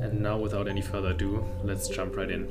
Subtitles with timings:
[0.00, 2.46] And now, without any further ado, let's jump right in.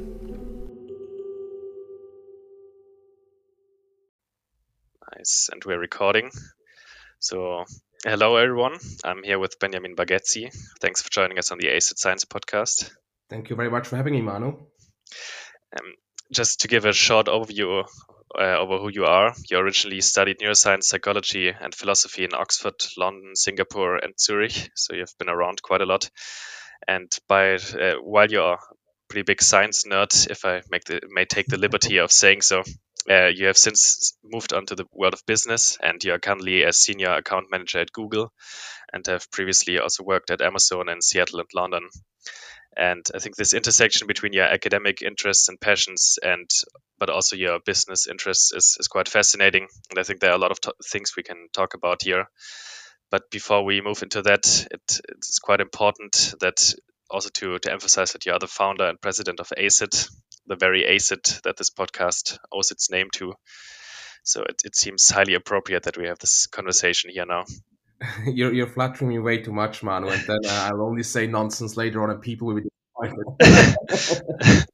[5.17, 6.29] Nice, and we're recording.
[7.19, 7.65] So,
[8.03, 8.77] hello everyone.
[9.03, 10.51] I'm here with Benjamin Bargetzi.
[10.79, 12.91] Thanks for joining us on the ACIT Science podcast.
[13.29, 14.47] Thank you very much for having me, Manu.
[14.47, 15.93] Um,
[16.33, 17.85] just to give a short overview
[18.37, 19.35] uh, over who you are.
[19.49, 24.71] You originally studied neuroscience, psychology, and philosophy in Oxford, London, Singapore, and Zurich.
[24.75, 26.09] So you've been around quite a lot.
[26.87, 28.59] And by uh, while you're a
[29.09, 32.63] pretty big science nerd, if I make the, may take the liberty of saying so,
[33.09, 36.63] uh, you have since moved on to the world of business, and you are currently
[36.63, 38.31] a senior account manager at Google,
[38.93, 41.89] and have previously also worked at Amazon in Seattle and London.
[42.77, 46.49] And I think this intersection between your academic interests and passions, and
[46.99, 49.67] but also your business interests, is, is quite fascinating.
[49.89, 52.25] And I think there are a lot of things we can talk about here.
[53.09, 56.73] But before we move into that, it, it's quite important that
[57.09, 60.09] also to, to emphasize that you are the founder and president of ACIT,
[60.51, 63.33] the very ACIT that this podcast owes its name to.
[64.23, 67.45] So it, it seems highly appropriate that we have this conversation here now.
[68.25, 71.77] you're you're flattering me way too much, Manu, and then uh, I'll only say nonsense
[71.77, 74.65] later on, and people will be disappointed.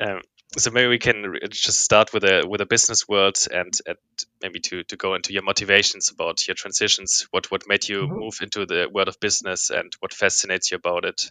[0.00, 0.20] um,
[0.56, 3.98] so maybe we can just start with a with a business world and, and
[4.42, 7.28] maybe to, to go into your motivations about your transitions.
[7.30, 8.18] What what made you mm-hmm.
[8.18, 11.30] move into the world of business, and what fascinates you about it?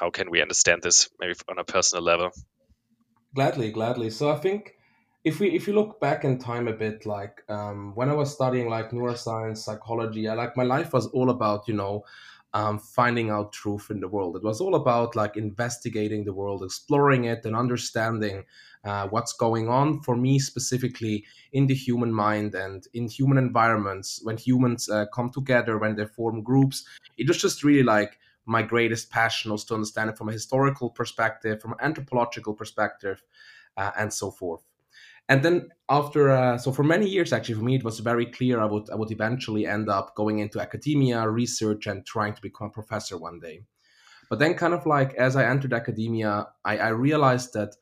[0.00, 2.30] How can we understand this, maybe on a personal level?
[3.34, 4.10] Gladly, gladly.
[4.10, 4.74] So I think
[5.24, 8.32] if we if you look back in time a bit like um, when i was
[8.32, 12.04] studying like neuroscience psychology i like my life was all about you know
[12.52, 16.62] um, finding out truth in the world it was all about like investigating the world
[16.62, 18.44] exploring it and understanding
[18.84, 24.20] uh, what's going on for me specifically in the human mind and in human environments
[24.22, 26.84] when humans uh, come together when they form groups
[27.16, 30.90] it was just really like my greatest passion was to understand it from a historical
[30.90, 33.22] perspective from an anthropological perspective
[33.76, 34.62] uh, and so forth.
[35.28, 38.60] And then after uh, so for many years actually for me it was very clear
[38.60, 42.68] i would i would eventually end up going into academia research and trying to become
[42.68, 43.64] a professor one day.
[44.28, 47.74] But then kind of like as i entered academia i, I realized that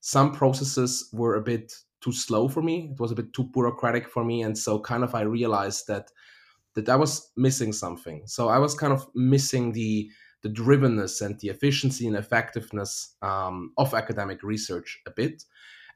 [0.00, 2.90] some processes were a bit too slow for me.
[2.92, 4.42] It was a bit too bureaucratic for me.
[4.42, 6.10] And so kind of i realized that
[6.74, 10.10] that i was missing something so i was kind of missing the
[10.42, 15.44] the drivenness and the efficiency and effectiveness um, of academic research a bit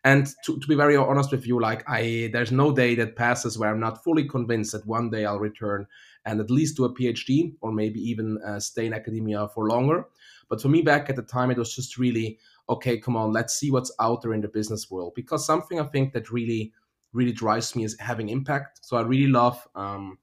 [0.05, 3.57] and to, to be very honest with you, like I, there's no day that passes
[3.57, 5.87] where I'm not fully convinced that one day I'll return
[6.25, 10.07] and at least do a PhD or maybe even uh, stay in academia for longer.
[10.49, 12.39] But for me, back at the time, it was just really
[12.69, 12.99] okay.
[12.99, 16.13] Come on, let's see what's out there in the business world because something I think
[16.15, 16.73] that really,
[17.13, 18.85] really drives me is having impact.
[18.85, 20.19] So I really love um,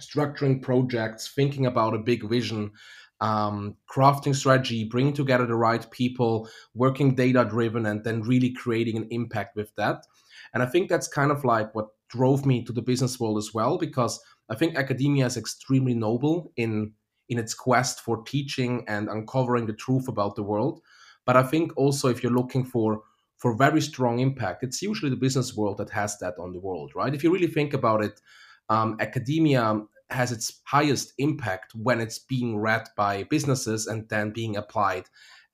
[0.00, 2.72] structuring projects, thinking about a big vision,
[3.20, 8.96] um, crafting strategy, bringing together the right people, working data driven, and then really creating
[8.96, 10.06] an impact with that.
[10.54, 13.52] And I think that's kind of like what drove me to the business world as
[13.54, 16.92] well, because I think academia is extremely noble in
[17.28, 20.80] in its quest for teaching and uncovering the truth about the world.
[21.24, 23.02] But I think also if you're looking for
[23.36, 26.92] for very strong impact, it's usually the business world that has that on the world,
[26.94, 27.14] right?
[27.14, 28.20] If you really think about it,
[28.70, 34.56] um, academia has its highest impact when it's being read by businesses and then being
[34.56, 35.04] applied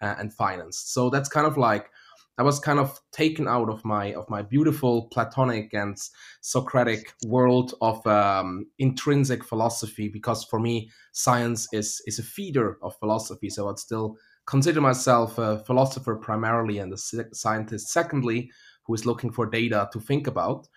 [0.00, 0.92] uh, and financed.
[0.94, 1.90] So that's kind of like
[2.38, 5.96] I was kind of taken out of my of my beautiful Platonic and
[6.42, 12.94] Socratic world of um, intrinsic philosophy because for me science is is a feeder of
[12.98, 13.48] philosophy.
[13.48, 16.98] So I'd still consider myself a philosopher primarily and a
[17.32, 18.50] scientist secondly,
[18.84, 20.68] who is looking for data to think about.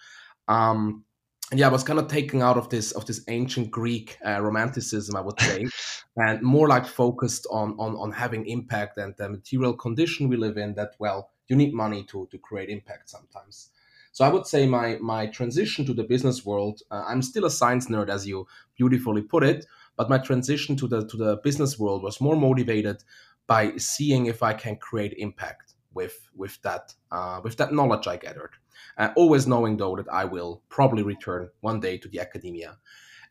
[0.48, 1.04] Um,
[1.54, 5.16] yeah, I was kind of taken out of this of this ancient Greek uh, romanticism,
[5.16, 5.66] I would say,
[6.18, 10.58] and more like focused on on on having impact and the material condition we live
[10.58, 10.76] in.
[10.76, 13.72] That well, you need money to to create impact sometimes.
[14.12, 16.82] So I would say my my transition to the business world.
[16.92, 19.66] Uh, I'm still a science nerd, as you beautifully put it,
[19.98, 23.04] but my transition to the to the business world was more motivated
[23.48, 28.18] by seeing if I can create impact with with that uh, with that knowledge I
[28.18, 28.52] gathered.
[28.98, 32.78] Uh, always knowing though that I will probably return one day to the academia.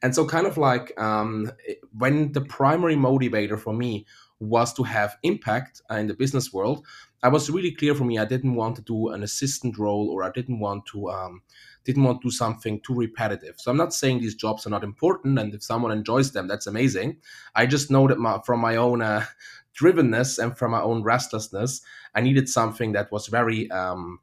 [0.02, 1.50] And so, kind of like um,
[1.96, 4.06] when the primary motivator for me
[4.40, 6.86] was to have impact in the business world,
[7.22, 8.18] I was really clear for me.
[8.18, 11.42] I didn't want to do an assistant role, or I didn't want to um,
[11.84, 13.56] didn't want to do something too repetitive.
[13.58, 16.66] So I'm not saying these jobs are not important, and if someone enjoys them, that's
[16.66, 17.16] amazing.
[17.54, 19.24] I just know that my, from my own uh,
[19.80, 21.80] drivenness and from my own restlessness,
[22.14, 24.20] I needed something that was very, um,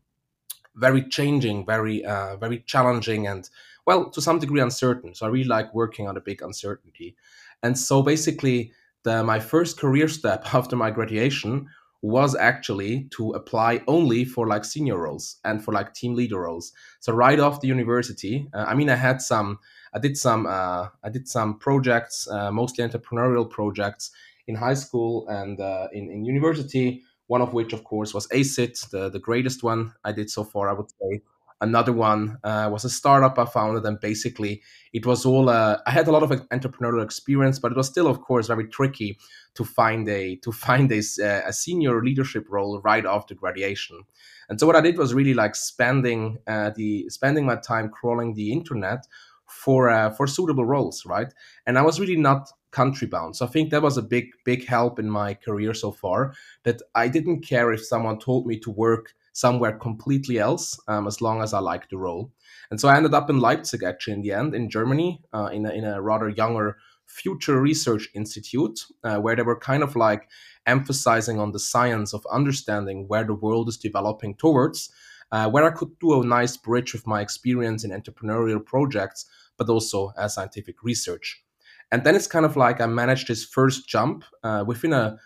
[0.76, 3.50] very changing, very, uh, very challenging, and
[3.86, 5.14] well, to some degree uncertain.
[5.14, 7.16] So I really like working on a big uncertainty.
[7.62, 8.72] And so basically,
[9.04, 11.68] the, my first career step after my graduation
[12.02, 16.72] was actually to apply only for like senior roles and for like team leader roles.
[17.00, 19.60] So right off the university, uh, I mean, I had some,
[19.94, 24.12] I did some, uh, I did some projects, uh, mostly entrepreneurial projects
[24.48, 27.04] in high school and uh, in in university.
[27.28, 30.70] One of which, of course, was ACIT, the the greatest one I did so far,
[30.70, 31.22] I would say.
[31.62, 34.62] Another one uh, was a startup I founded, and basically
[34.94, 35.50] it was all.
[35.50, 38.68] Uh, I had a lot of entrepreneurial experience, but it was still, of course, very
[38.68, 39.18] tricky
[39.56, 44.02] to find a to find a, uh, a senior leadership role right after graduation.
[44.50, 48.34] And so what I did was really like spending uh, the spending my time crawling
[48.34, 49.08] the internet
[49.48, 51.34] for uh, for suitable roles, right?
[51.66, 53.36] And I was really not country bound.
[53.36, 56.34] So I think that was a big big help in my career so far.
[56.64, 61.20] That I didn't care if someone told me to work somewhere completely else, um, as
[61.20, 62.32] long as I liked the role.
[62.72, 65.66] And so I ended up in Leipzig, actually, in the end, in Germany, uh, in,
[65.66, 70.30] a, in a rather younger future research institute, uh, where they were kind of like
[70.66, 74.90] emphasizing on the science of understanding where the world is developing towards,
[75.32, 79.26] uh, where I could do a nice bridge with my experience in entrepreneurial projects,
[79.58, 81.45] but also as scientific research.
[81.92, 85.18] And then it's kind of like I managed this first jump uh, within a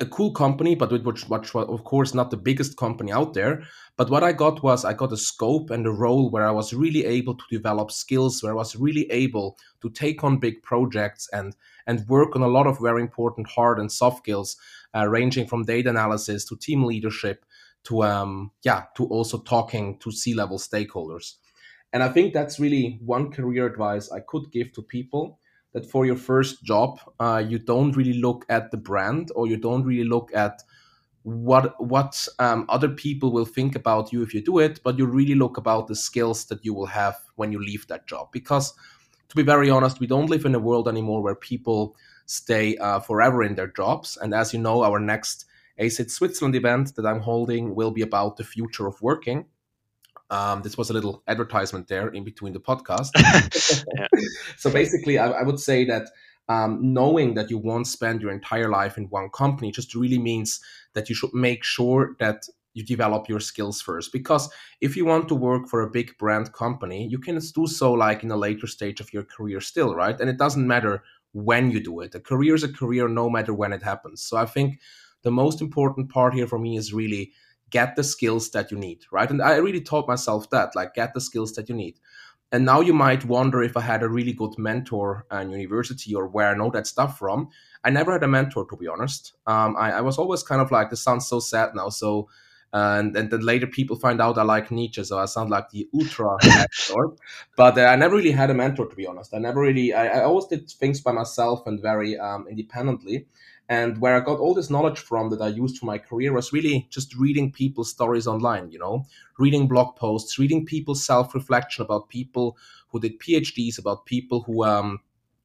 [0.00, 3.62] a cool company, but which, which was of course not the biggest company out there.
[3.96, 6.74] But what I got was I got a scope and a role where I was
[6.74, 11.28] really able to develop skills, where I was really able to take on big projects
[11.32, 11.54] and
[11.86, 14.56] and work on a lot of very important hard and soft skills,
[14.94, 17.44] uh, ranging from data analysis to team leadership
[17.84, 21.34] to um yeah to also talking to C level stakeholders.
[21.92, 25.38] And I think that's really one career advice I could give to people
[25.74, 29.58] that for your first job, uh, you don't really look at the brand or you
[29.58, 30.62] don't really look at
[31.24, 35.06] what what um, other people will think about you if you do it, but you
[35.06, 38.28] really look about the skills that you will have when you leave that job.
[38.30, 38.72] Because
[39.28, 43.00] to be very honest, we don't live in a world anymore where people stay uh,
[43.00, 44.16] forever in their jobs.
[44.20, 45.46] And as you know, our next
[45.80, 49.46] ACIT Switzerland event that I'm holding will be about the future of working.
[50.30, 53.10] Um, this was a little advertisement there in between the podcast.
[54.56, 56.08] so basically, I, I, would say that
[56.48, 60.60] um, knowing that you won't spend your entire life in one company just really means
[60.94, 64.12] that you should make sure that you develop your skills first.
[64.12, 64.50] Because
[64.80, 68.22] if you want to work for a big brand company, you can do so like
[68.22, 70.18] in a later stage of your career still, right?
[70.20, 72.14] And it doesn't matter when you do it.
[72.14, 74.22] A career is a career no matter when it happens.
[74.22, 74.80] So I think
[75.22, 77.32] the most important part here for me is really
[77.74, 79.28] get the skills that you need, right?
[79.28, 81.98] And I really taught myself that, like, get the skills that you need.
[82.52, 86.28] And now you might wonder if I had a really good mentor in university or
[86.28, 87.48] where I know that stuff from.
[87.82, 89.32] I never had a mentor, to be honest.
[89.48, 91.88] Um, I, I, was always kind of like, this sounds so sad now.
[91.88, 92.28] So,
[92.72, 95.70] uh, and, and then later people find out I like Nietzsche, so I sound like
[95.70, 96.36] the ultra
[96.72, 97.18] sort.
[97.56, 99.34] But uh, I never really had a mentor, to be honest.
[99.34, 103.26] I never really, I, I always did things by myself and very um, independently.
[103.68, 106.52] And where I got all this knowledge from that I used for my career was
[106.52, 109.06] really just reading people's stories online, you know,
[109.38, 112.58] reading blog posts, reading people's self reflection about people
[112.90, 115.00] who did PhDs, about people who um,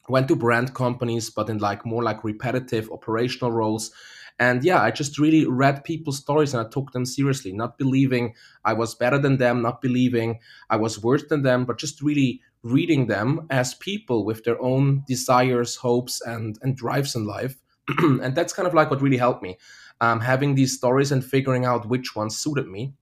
[0.10, 3.92] went to brand companies, but in like more like repetitive operational roles.
[4.38, 8.36] And yeah, I just really read people's stories and I took them seriously, not believing
[8.64, 12.42] I was better than them, not believing I was worse than them, but just really
[12.64, 17.58] reading them as people with their own desires, hopes, and, and drives in life
[18.24, 19.58] and that's kind of like what really helped me
[20.02, 22.94] um, having these stories and figuring out which ones suited me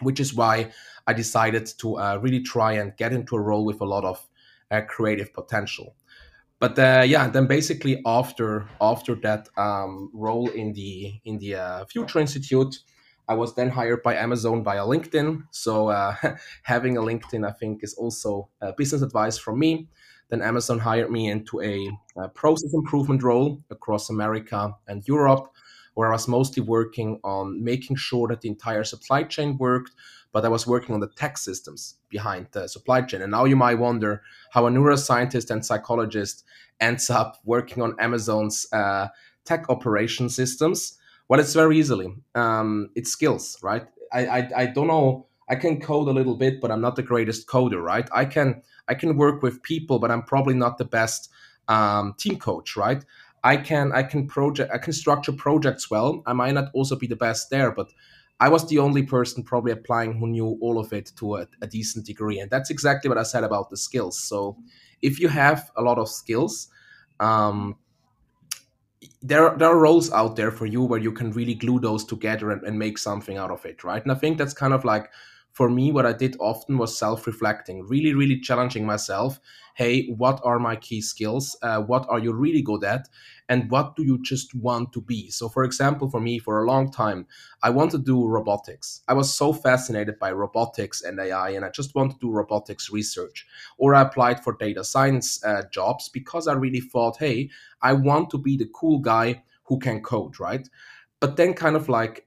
[0.00, 0.70] which is why
[1.06, 4.26] i decided to uh, really try and get into a role with a lot of
[4.70, 5.96] uh, creative potential.
[6.60, 11.84] But uh, yeah then basically after after that um, role in the in the uh,
[11.86, 12.78] future institute
[13.28, 15.42] i was then hired by amazon via linkedin.
[15.50, 16.14] So uh,
[16.62, 19.88] having a linkedin i think is also business advice from me
[20.30, 25.52] then Amazon hired me into a, a, process improvement role across America and Europe,
[25.94, 29.90] where I was mostly working on making sure that the entire supply chain worked,
[30.32, 33.22] but I was working on the tech systems behind the supply chain.
[33.22, 34.22] And now you might wonder
[34.52, 36.44] how a neuroscientist and psychologist
[36.80, 39.08] ends up working on Amazon's uh,
[39.44, 40.98] tech operation systems?
[41.28, 42.14] Well, it's very easily.
[42.34, 43.86] Um, it's skills, right?
[44.12, 45.26] I, I I don't know.
[45.50, 48.08] I can code a little bit, but I'm not the greatest coder, right?
[48.12, 51.28] I can I can work with people, but I'm probably not the best
[51.68, 53.04] um, team coach, right?
[53.42, 56.22] I can I can project I can structure projects well.
[56.24, 57.88] I might not also be the best there, but
[58.38, 61.66] I was the only person probably applying who knew all of it to a, a
[61.66, 64.18] decent degree, and that's exactly what I said about the skills.
[64.22, 64.56] So
[65.02, 66.68] if you have a lot of skills,
[67.18, 67.76] um,
[69.20, 72.50] there there are roles out there for you where you can really glue those together
[72.50, 74.02] and, and make something out of it, right?
[74.02, 75.10] And I think that's kind of like
[75.52, 79.40] for me, what I did often was self reflecting, really, really challenging myself.
[79.74, 81.56] Hey, what are my key skills?
[81.62, 83.08] Uh, what are you really good at?
[83.48, 85.30] And what do you just want to be?
[85.30, 87.26] So, for example, for me, for a long time,
[87.62, 89.02] I want to do robotics.
[89.08, 92.90] I was so fascinated by robotics and AI, and I just want to do robotics
[92.90, 93.46] research.
[93.76, 97.50] Or I applied for data science uh, jobs because I really thought, hey,
[97.82, 100.68] I want to be the cool guy who can code, right?
[101.20, 102.26] But then, kind of like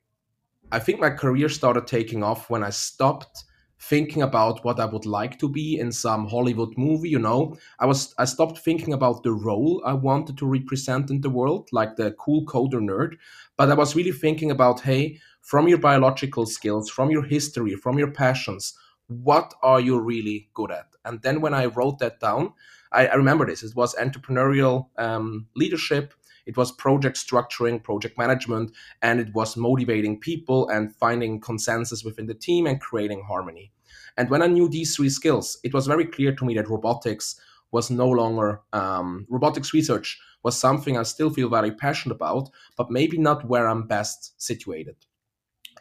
[0.74, 3.44] I think my career started taking off when I stopped
[3.80, 7.56] thinking about what I would like to be in some Hollywood movie, you know.
[7.80, 11.70] I was I stopped thinking about the role I wanted to represent in the world,
[11.72, 13.18] like the cool coder nerd,
[13.56, 18.00] but I was really thinking about hey, from your biological skills, from your history, from
[18.00, 18.74] your passions,
[19.08, 20.88] what are you really good at?
[21.06, 22.53] And then when I wrote that down,
[22.92, 23.62] I, I remember this.
[23.62, 26.15] It was entrepreneurial um, leadership,
[26.46, 28.72] it was project structuring, project management,
[29.02, 33.72] and it was motivating people and finding consensus within the team and creating harmony.
[34.18, 37.40] And when I knew these three skills, it was very clear to me that robotics
[37.72, 42.92] was no longer um, robotics research was something I still feel very passionate about, but
[42.92, 44.96] maybe not where I'm best situated.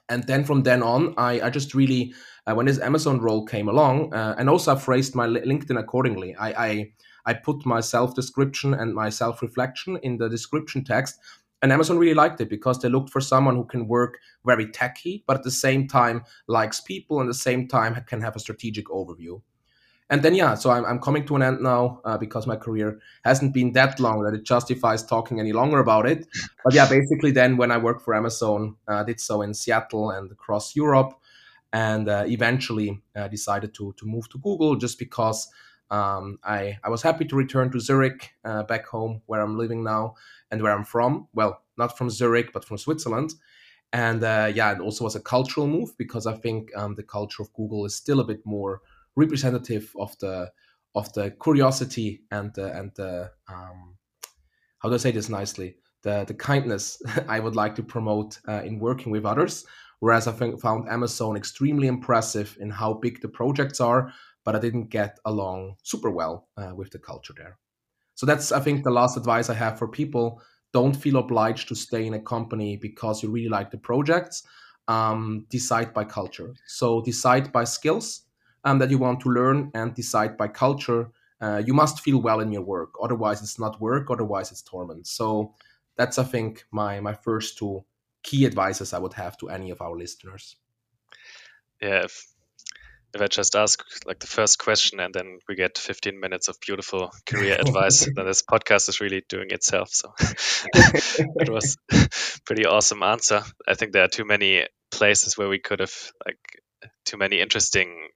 [0.09, 2.14] And then from then on, I, I just really,
[2.47, 6.35] uh, when this Amazon role came along, uh, and also I phrased my LinkedIn accordingly.
[6.37, 6.92] I, I
[7.26, 11.19] I put my self description and my self reflection in the description text.
[11.62, 15.23] And Amazon really liked it because they looked for someone who can work very techy,
[15.29, 18.41] but at the same time likes people and at the same time can have a
[18.41, 19.41] strategic overview.
[20.12, 23.00] And then, yeah, so I'm, I'm coming to an end now uh, because my career
[23.25, 26.26] hasn't been that long that it justifies talking any longer about it.
[26.64, 30.11] But yeah, basically, then when I worked for Amazon, uh, I did so in Seattle
[30.11, 31.14] and across Europe,
[31.73, 35.49] and uh, eventually uh, decided to, to move to Google just because
[35.92, 39.84] um, I, I was happy to return to Zurich, uh, back home where I'm living
[39.84, 40.14] now
[40.50, 41.28] and where I'm from.
[41.34, 43.34] Well, not from Zurich, but from Switzerland.
[43.92, 47.42] And uh, yeah, it also was a cultural move because I think um, the culture
[47.42, 48.80] of Google is still a bit more
[49.16, 50.50] representative of the
[50.94, 53.96] of the curiosity and the, and the um,
[54.78, 58.62] how do I say this nicely the the kindness I would like to promote uh,
[58.62, 59.66] in working with others.
[60.00, 64.12] Whereas I think found Amazon extremely impressive in how big the projects are,
[64.44, 67.58] but I didn't get along super well uh, with the culture there.
[68.14, 70.42] So that's, I think, the last advice I have for people.
[70.72, 74.42] Don't feel obliged to stay in a company because you really like the projects.
[74.88, 76.54] Um, decide by culture.
[76.66, 78.22] So decide by skills
[78.64, 81.11] um, that you want to learn and decide by culture.
[81.40, 82.94] Uh, you must feel well in your work.
[83.00, 84.11] Otherwise, it's not work.
[84.11, 85.06] Otherwise, it's torment.
[85.06, 85.54] So
[85.96, 87.84] that's, I think, my my first two
[88.22, 90.56] key advices I would have to any of our listeners.
[91.80, 92.06] Yeah,
[93.14, 96.59] if I just ask like the first question and then we get 15 minutes of
[96.61, 99.90] beautiful career advice, then this podcast is really doing itself.
[99.90, 100.12] So
[100.75, 101.76] it was
[102.47, 103.42] pretty awesome answer.
[103.69, 106.38] I think there are too many places where we could have like
[107.04, 108.09] too many interesting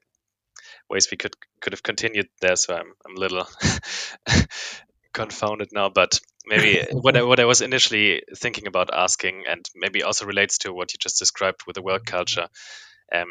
[0.88, 2.56] ways we could could have continued there.
[2.56, 3.46] So I'm I'm a little
[5.12, 10.02] confounded now, but maybe what I, what I was initially thinking about asking, and maybe
[10.02, 12.48] also relates to what you just described with the work culture.
[13.14, 13.28] Um,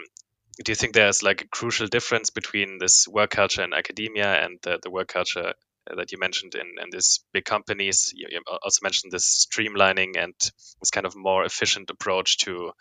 [0.64, 4.58] do you think there's like a crucial difference between this work culture in academia and
[4.62, 5.54] the, the work culture
[5.90, 8.14] uh, that you mentioned in, in these big companies?
[8.16, 10.34] You, you also mentioned this streamlining and
[10.80, 12.72] this kind of more efficient approach to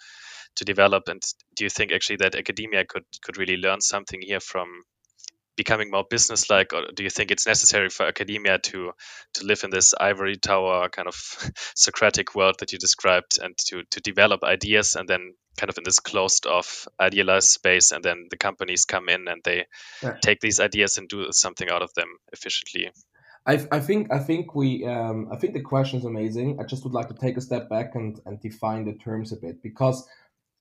[0.57, 1.09] to develop.
[1.09, 1.21] And
[1.57, 4.69] do you think actually that academia could could really learn something here from
[5.56, 8.92] becoming more business-like, or do you think it's necessary for academia to
[9.34, 11.14] to live in this ivory tower kind of
[11.75, 15.84] Socratic world that you described, and to to develop ideas and then kind of in
[15.84, 19.64] this closed off idealized space and then the companies come in and they
[20.02, 20.16] yeah.
[20.20, 22.90] take these ideas and do something out of them efficiently
[23.46, 26.58] I, I think I think we um, I think the question is amazing.
[26.61, 29.37] I just would like to take a step back and, and define the terms a
[29.37, 30.06] bit because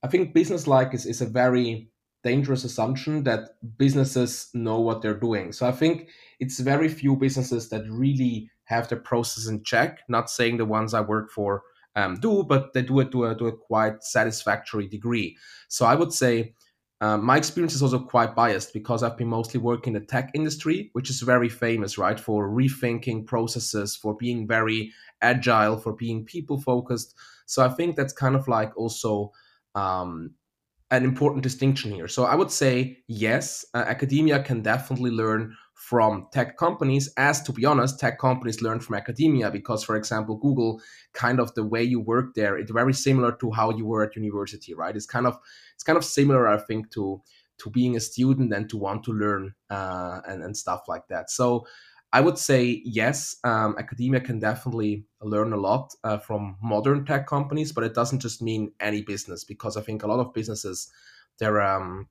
[0.04, 1.88] I think business like is, is a very
[2.24, 5.52] dangerous assumption that businesses know what they're doing.
[5.52, 10.00] So I think it's very few businesses that really have the process in check.
[10.08, 11.64] Not saying the ones I work for
[11.96, 15.38] um, do, but they do it to a, to a quite satisfactory degree.
[15.68, 16.56] So I would say
[17.02, 20.32] um, my experience is also quite biased because I've been mostly working in the tech
[20.34, 26.24] industry, which is very famous, right, for rethinking processes, for being very agile, for being
[26.24, 27.14] people focused.
[27.46, 29.34] So I think that's kind of like also
[29.76, 30.32] um,
[30.92, 32.08] an important distinction here.
[32.08, 37.12] So I would say yes, uh, academia can definitely learn from tech companies.
[37.18, 40.82] As to be honest tech companies learn from academia because for example google
[41.14, 44.16] kind of the way you work there it's very similar to how you were at
[44.16, 44.96] university right?
[44.96, 45.38] It's kind of
[45.74, 47.22] it's kind of similar i think to
[47.58, 51.30] to being a student and to want to learn uh, and, and stuff like that.
[51.30, 51.66] So
[52.14, 57.28] i would say yes um, academia can definitely learn a lot uh, from modern tech
[57.28, 60.92] companies but it doesn't just mean any business because i think a lot of businesses
[61.40, 62.08] they're um,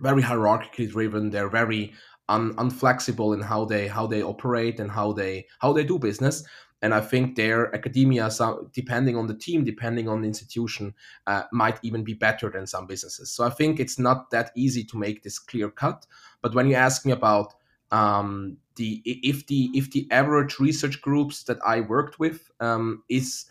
[0.00, 1.92] very hierarchically driven they're very
[2.28, 6.44] un, unflexible in how they how they operate and how they how they do business
[6.80, 8.30] and I think their academia,
[8.72, 10.94] depending on the team, depending on the institution,
[11.26, 13.32] uh, might even be better than some businesses.
[13.32, 16.06] So I think it's not that easy to make this clear cut.
[16.40, 17.54] But when you ask me about
[17.90, 23.44] um, the if the if the average research groups that I worked with um, is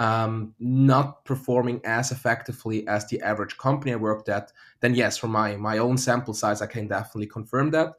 [0.00, 5.30] um, not performing as effectively as the average company I worked at, then yes, from
[5.30, 7.92] my my own sample size, I can definitely confirm that.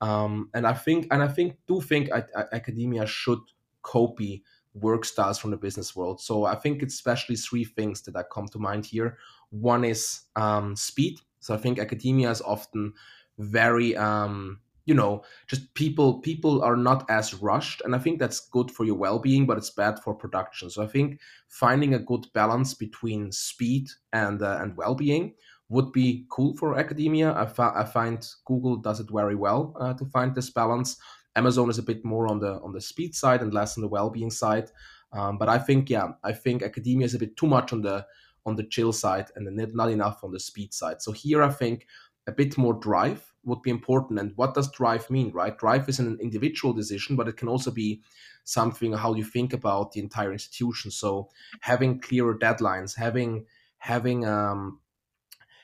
[0.00, 3.40] Um, and I think and I think do think I, I, academia should
[3.82, 4.44] copy
[4.74, 6.20] work styles from the business world.
[6.20, 9.18] So I think it's especially three things that I come to mind here.
[9.50, 11.18] One is um, speed.
[11.40, 12.92] So I think academia is often
[13.38, 18.40] very um, you know just people people are not as rushed and i think that's
[18.48, 20.70] good for your well-being but it's bad for production.
[20.70, 25.34] So i think finding a good balance between speed and uh, and well-being
[25.68, 27.32] would be cool for academia.
[27.32, 27.44] I,
[27.82, 30.96] I find google does it very well uh, to find this balance.
[31.36, 33.94] Amazon is a bit more on the on the speed side and less on the
[33.96, 34.70] well-being side.
[35.12, 38.06] Um, but i think yeah i think academia is a bit too much on the
[38.46, 41.02] on the chill side and not enough on the speed side.
[41.02, 41.86] So here i think
[42.26, 44.18] a bit more drive would be important.
[44.18, 45.56] And what does drive mean, right?
[45.56, 48.02] Drive is an individual decision, but it can also be
[48.44, 50.90] something how you think about the entire institution.
[50.90, 51.28] So
[51.60, 53.46] having clearer deadlines, having
[53.78, 54.80] having um,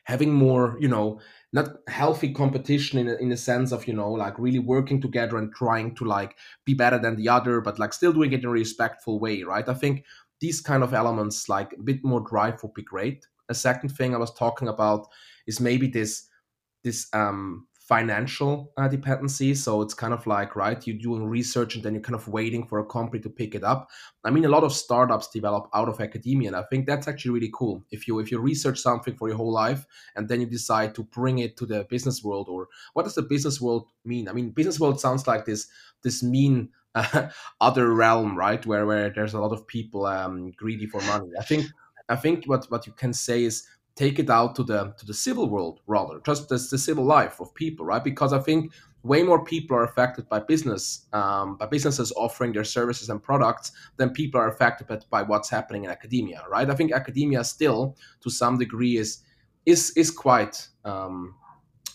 [0.05, 1.21] having more, you know,
[1.53, 5.39] not healthy competition in a, in the sense of you know like really working together
[5.39, 8.47] and trying to like be better than the other, but like still doing it in
[8.47, 9.69] a respectful way, right?
[9.69, 10.05] I think
[10.41, 13.27] these kind of elements, like a bit more drive, would be great.
[13.49, 15.09] A second thing I was talking about
[15.47, 16.29] is maybe this
[16.83, 19.55] this um, financial uh, dependency.
[19.55, 22.67] So it's kind of like, right, you're doing research and then you're kind of waiting
[22.67, 23.91] for a company to pick it up.
[24.25, 27.33] I mean, a lot of startups develop out of academia, and I think that's actually
[27.33, 27.85] really cool.
[27.91, 29.85] If you if you research something for your whole life
[30.17, 33.23] and then you decide to bring it to the business world, or what does the
[33.23, 34.29] business world mean?
[34.29, 35.69] I mean, business world sounds like this
[36.03, 37.29] this mean uh,
[37.61, 41.29] other realm, right, where where there's a lot of people um, greedy for money.
[41.39, 41.67] I think
[42.09, 45.15] I think what what you can say is take it out to the to the
[45.15, 48.05] civil world rather just as the civil life of people right?
[48.05, 52.65] Because i think way more people are affected by business um, by businesses offering their
[52.65, 56.71] services and products than people are affected by, by what's happening in academia right?
[56.71, 59.23] I think academia still to some degree is
[59.67, 61.37] is is quite um,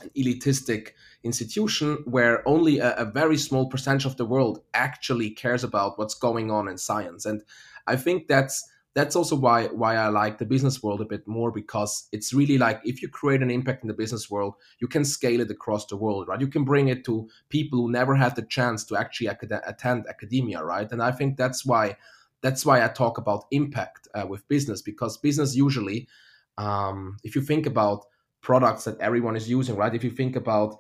[0.02, 0.92] an elitistic
[1.24, 6.14] institution where only a, a very small percentage of the world actually cares about what's
[6.14, 7.26] going on in science.
[7.26, 7.44] And
[7.88, 11.52] i think that's that's also why why I like the business world a bit more
[11.52, 15.06] because it's really like if you create an impact in the business world, you can
[15.06, 16.42] scale it across the world, right?
[16.42, 20.08] You can bring it to people who never had the chance to actually acad- attend
[20.08, 20.92] academia, right?
[20.92, 21.98] And I think that's why
[22.42, 26.08] that's why I talk about impact uh, with business because business usually,
[26.58, 28.06] um, if you think about
[28.42, 29.94] products that everyone is using, right?
[29.94, 30.78] If you think about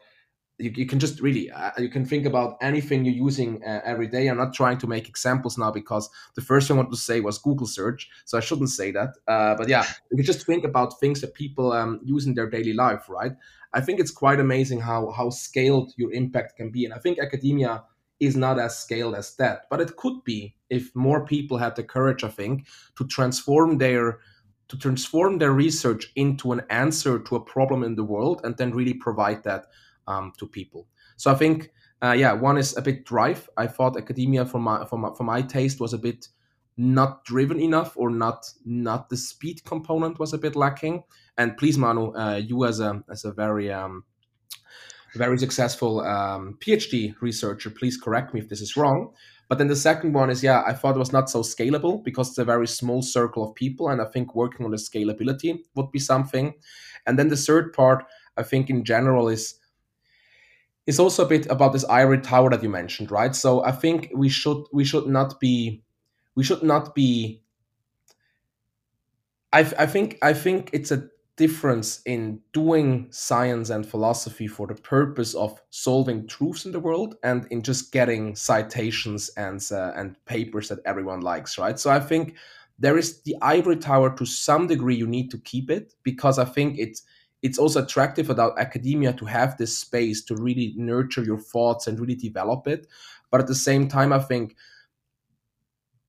[0.59, 4.07] you, you can just really uh, you can think about anything you're using uh, every
[4.07, 4.27] day.
[4.27, 7.21] I'm not trying to make examples now because the first thing i wanted to say
[7.21, 9.15] was google search so i shouldn't say that.
[9.27, 12.49] Uh, but yeah you can just think about things that people um, use in their
[12.49, 13.33] daily life right?
[13.73, 17.19] I think it's quite amazing how how scaled your impact can be and i think
[17.19, 17.83] academia
[18.19, 21.83] is not as scaled as that but it could be if more people had the
[21.83, 22.67] courage i think
[22.97, 24.19] to transform their
[24.67, 28.71] to transform their research into an answer to a problem in the world and then
[28.71, 29.67] really provide that
[30.09, 30.87] um, to people.
[31.15, 33.49] So I think, uh, yeah, one is a bit drive.
[33.57, 36.27] I thought academia, for my for my, for my taste, was a bit
[36.77, 41.03] not driven enough, or not not the speed component was a bit lacking.
[41.37, 44.03] And please, Manu, uh, you as a as a very um,
[45.15, 49.13] very successful um, PhD researcher, please correct me if this is wrong.
[49.49, 52.29] But then the second one is, yeah, I thought it was not so scalable because
[52.29, 55.91] it's a very small circle of people, and I think working on the scalability would
[55.91, 56.53] be something.
[57.07, 58.05] And then the third part,
[58.37, 59.58] I think in general is
[60.87, 63.35] is also a bit about this ivory tower that you mentioned, right?
[63.35, 65.83] So I think we should we should not be
[66.35, 67.41] we should not be.
[69.51, 74.75] I, I think I think it's a difference in doing science and philosophy for the
[74.75, 80.17] purpose of solving truths in the world and in just getting citations and uh, and
[80.25, 82.35] papers that everyone likes right so i think
[82.77, 86.43] there is the ivory tower to some degree you need to keep it because i
[86.43, 87.03] think it's
[87.41, 91.99] it's also attractive about academia to have this space to really nurture your thoughts and
[91.99, 92.87] really develop it.
[93.31, 94.55] But at the same time i think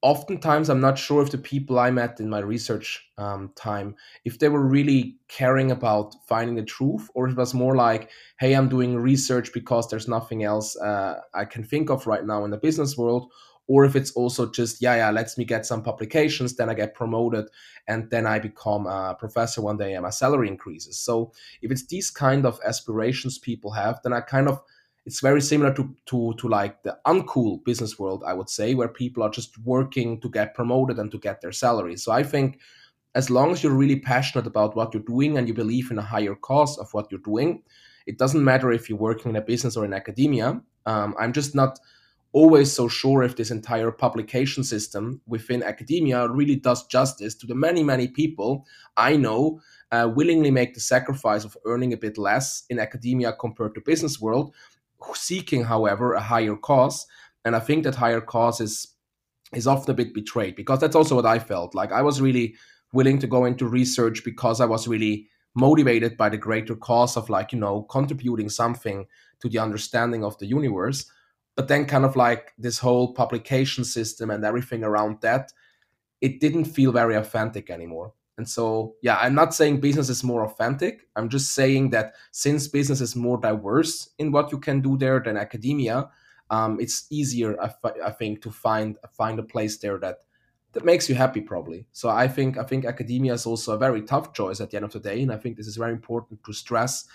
[0.02, 4.38] oftentimes i'm not sure if the people i met in my research um, time if
[4.38, 8.68] they were really caring about finding the truth or it was more like hey i'm
[8.68, 12.56] doing research because there's nothing else uh, i can think of right now in the
[12.56, 13.30] business world
[13.70, 16.92] or if it's also just yeah yeah lets me get some publications then i get
[16.92, 17.46] promoted
[17.86, 20.98] and then i become a professor one day and my salary increases.
[20.98, 24.60] So if it's these kind of aspirations people have then i kind of
[25.06, 28.88] it's very similar to to to like the uncool business world i would say where
[29.02, 31.96] people are just working to get promoted and to get their salary.
[31.96, 32.58] So i think
[33.14, 36.10] as long as you're really passionate about what you're doing and you believe in a
[36.14, 37.62] higher cause of what you're doing
[38.06, 40.60] it doesn't matter if you're working in a business or in academia.
[40.86, 41.78] Um, i'm just not
[42.32, 47.54] always so sure if this entire publication system within academia really does justice to the
[47.54, 48.64] many many people
[48.96, 49.60] i know
[49.92, 54.20] uh, willingly make the sacrifice of earning a bit less in academia compared to business
[54.20, 54.54] world
[55.14, 57.06] seeking, however, a higher cause.
[57.44, 58.88] And I think that higher cause is
[59.52, 61.74] is often a bit betrayed because that's also what I felt.
[61.74, 62.54] Like I was really
[62.92, 67.28] willing to go into research because I was really motivated by the greater cause of
[67.28, 69.06] like, you know, contributing something
[69.40, 71.10] to the understanding of the universe.
[71.60, 75.52] But then kind of like this whole publication system and everything around that,
[76.22, 78.14] it didn't feel very authentic anymore.
[78.38, 81.06] And so, yeah, I'm not saying business is more authentic.
[81.16, 85.20] I'm just saying that since business is more diverse in what you can do there
[85.20, 86.08] than academia,
[86.48, 87.74] um, it's easier, I,
[88.06, 90.20] I think, to find find a place there that
[90.72, 91.84] that makes you happy, probably.
[91.92, 94.86] So I think I think academia is also a very tough choice at the end
[94.86, 97.06] of the day, and I think this is very important to stress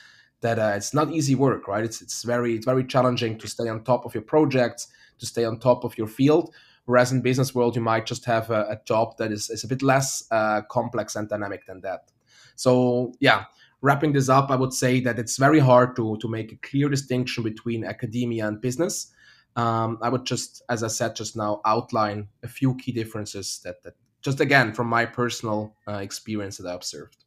[0.45, 1.83] that uh, it's not easy work, right?
[1.83, 4.87] It's it's very it's very challenging to stay on top of your projects,
[5.19, 6.53] to stay on top of your field
[6.85, 9.67] Whereas in business world, you might just have a, a job that is, is a
[9.67, 12.11] bit less uh, complex and dynamic than that.
[12.55, 13.45] So yeah,
[13.81, 16.87] wrapping this up, I would say that it's very hard to to make a clear
[16.87, 19.11] distinction between academia and business.
[19.55, 23.81] Um, I would just, as I said just now, outline a few key differences that,
[23.83, 27.24] that just again from my personal uh, experience that I observed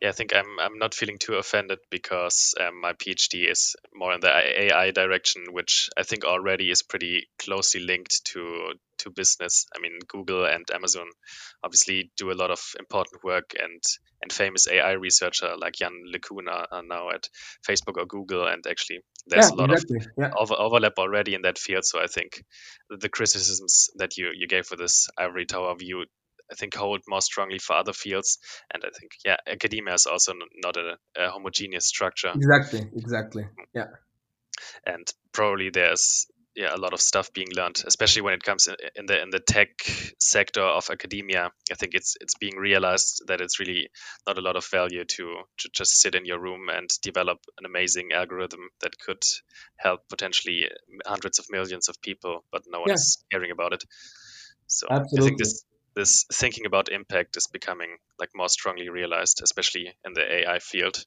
[0.00, 4.12] yeah, I think I'm I'm not feeling too offended because um, my PhD is more
[4.12, 9.66] in the AI direction, which I think already is pretty closely linked to to business.
[9.74, 11.06] I mean, Google and Amazon
[11.62, 13.82] obviously do a lot of important work, and
[14.22, 17.28] and famous AI researcher like Yann LeCun are, now at
[17.68, 19.98] Facebook or Google, and actually there's yeah, a lot exactly.
[19.98, 20.30] of yeah.
[20.36, 21.84] over, overlap already in that field.
[21.84, 22.44] So I think
[22.90, 26.04] the criticisms that you you gave for this ivory tower view
[26.50, 28.38] I think hold more strongly for other fields.
[28.72, 32.32] And I think, yeah, academia is also not a, a homogeneous structure.
[32.34, 33.42] Exactly, exactly.
[33.44, 33.64] Mm.
[33.74, 33.86] Yeah.
[34.86, 38.74] And probably there's yeah a lot of stuff being learned, especially when it comes in,
[38.96, 39.68] in the in the tech
[40.18, 41.52] sector of academia.
[41.70, 43.90] I think it's it's being realized that it's really
[44.26, 47.66] not a lot of value to to just sit in your room and develop an
[47.66, 49.22] amazing algorithm that could
[49.76, 50.68] help potentially
[51.06, 52.94] hundreds of millions of people, but no one yeah.
[52.94, 53.84] is caring about it.
[54.66, 55.18] So Absolutely.
[55.18, 55.64] I think this
[55.98, 61.04] this thinking about impact is becoming like more strongly realized, especially in the AI field,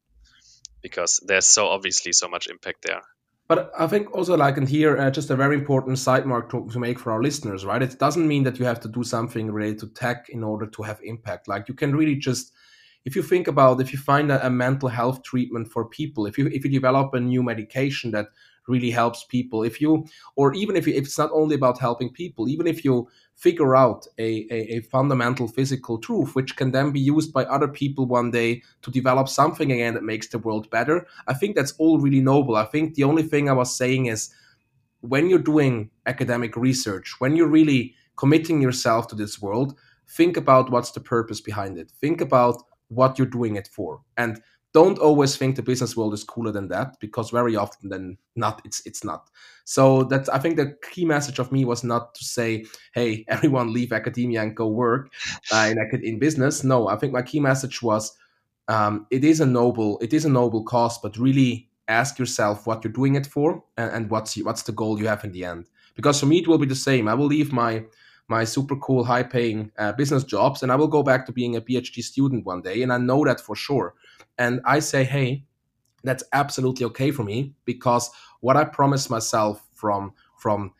[0.84, 3.01] because there's so obviously so much impact there.
[3.47, 6.69] But I think also, like, in here, uh, just a very important side mark to,
[6.71, 7.82] to make for our listeners, right?
[7.82, 10.84] It doesn't mean that you have to do something related to tech in order to
[10.84, 11.49] have impact.
[11.49, 12.54] Like, you can really just,
[13.04, 16.38] if you think about, if you find a, a mental health treatment for people, if
[16.38, 18.27] you if you develop a new medication that
[18.67, 22.12] really helps people, if you, or even if, you, if it's not only about helping
[22.12, 26.91] people, even if you figure out a, a, a, fundamental physical truth, which can then
[26.91, 30.69] be used by other people one day to develop something again that makes the world
[30.69, 31.08] better.
[31.28, 32.56] I think that's all really noble.
[32.56, 34.32] I think the only thing I was saying is
[35.02, 39.76] when you're doing academic research, when you're really committing yourself to this world,
[40.08, 41.91] think about what's the purpose behind it.
[42.00, 44.02] Think about what you're doing it for.
[44.17, 44.41] And
[44.73, 48.62] don't always think the business world is cooler than that because very often then not
[48.63, 49.29] it's it's not.
[49.65, 53.73] So that's i think the key message of me was not to say hey everyone
[53.73, 55.12] leave academia and go work
[55.51, 56.63] uh, in, in business.
[56.63, 58.15] No i think my key message was
[58.67, 62.84] um, it is a noble it is a noble cause but really ask yourself what
[62.84, 65.67] you're doing it for and, and what's what's the goal you have in the end.
[65.95, 67.07] Because for me it will be the same.
[67.07, 67.84] I will leave my
[68.31, 71.57] my super cool high paying uh, business jobs and i will go back to being
[71.57, 73.93] a phd student one day and i know that for sure
[74.41, 75.45] and I say, hey,
[76.04, 80.73] that's absolutely okay for me because what I promised myself from from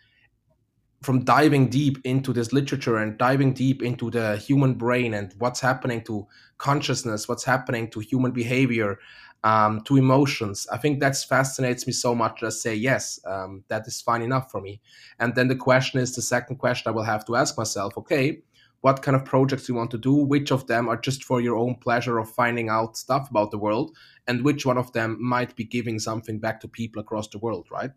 [1.04, 5.60] from diving deep into this literature and diving deep into the human brain and what's
[5.60, 6.28] happening to
[6.60, 9.00] consciousness, what's happening to human behavior,
[9.44, 10.68] um, to emotions.
[10.72, 14.22] I think that fascinates me so much that I say, yes, um, that is fine
[14.22, 14.80] enough for me.
[15.20, 18.42] And then the question is the second question I will have to ask myself okay,
[18.82, 20.14] what kind of projects you want to do?
[20.14, 23.58] Which of them are just for your own pleasure of finding out stuff about the
[23.58, 23.96] world?
[24.28, 27.68] And which one of them might be giving something back to people across the world,
[27.72, 27.92] right?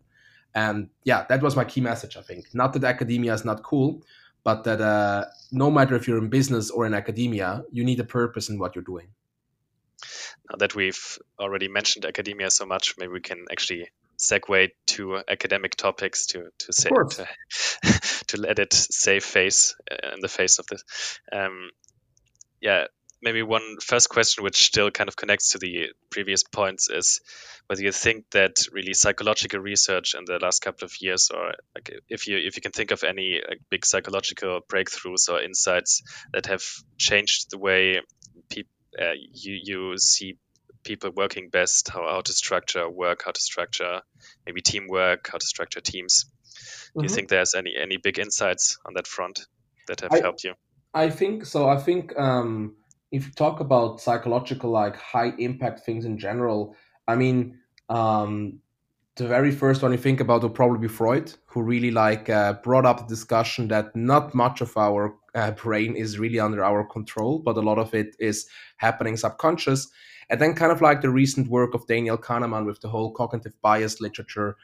[0.53, 2.45] And yeah, that was my key message, I think.
[2.53, 4.03] Not that academia is not cool,
[4.43, 8.05] but that uh, no matter if you're in business or in academia, you need a
[8.05, 9.07] purpose in what you're doing.
[10.49, 15.75] Now that we've already mentioned academia so much, maybe we can actually segue to academic
[15.75, 17.27] topics to to say to,
[18.27, 20.83] to, let it save face uh, in the face of this.
[21.31, 21.69] Um,
[22.61, 22.85] yeah,
[23.21, 27.21] maybe one first question which still kind of connects to the previous points is
[27.67, 31.91] whether you think that really psychological research in the last couple of years or like
[32.09, 36.45] if you if you can think of any like, big psychological breakthroughs or insights that
[36.45, 36.63] have
[36.97, 37.99] changed the way
[38.49, 40.37] people uh, you you see
[40.85, 44.01] people working best how, how to structure work how to structure
[44.45, 46.25] maybe teamwork how to structure teams.
[46.25, 47.15] Do you mm-hmm.
[47.15, 49.45] think there's any any big insights on that front
[49.87, 50.53] that have I, helped you?
[50.93, 51.67] I think so.
[51.67, 52.75] I think um
[53.15, 56.75] if you talk about psychological like high impact things in general
[57.07, 57.57] i mean
[57.89, 58.59] um
[59.15, 62.53] the very first one you think about will probably be freud who really like uh,
[62.63, 66.83] brought up the discussion that not much of our uh, brain is really under our
[66.83, 69.87] control but a lot of it is happening subconscious
[70.29, 73.53] and then kind of like the recent work of daniel kahneman with the whole cognitive
[73.61, 74.55] bias literature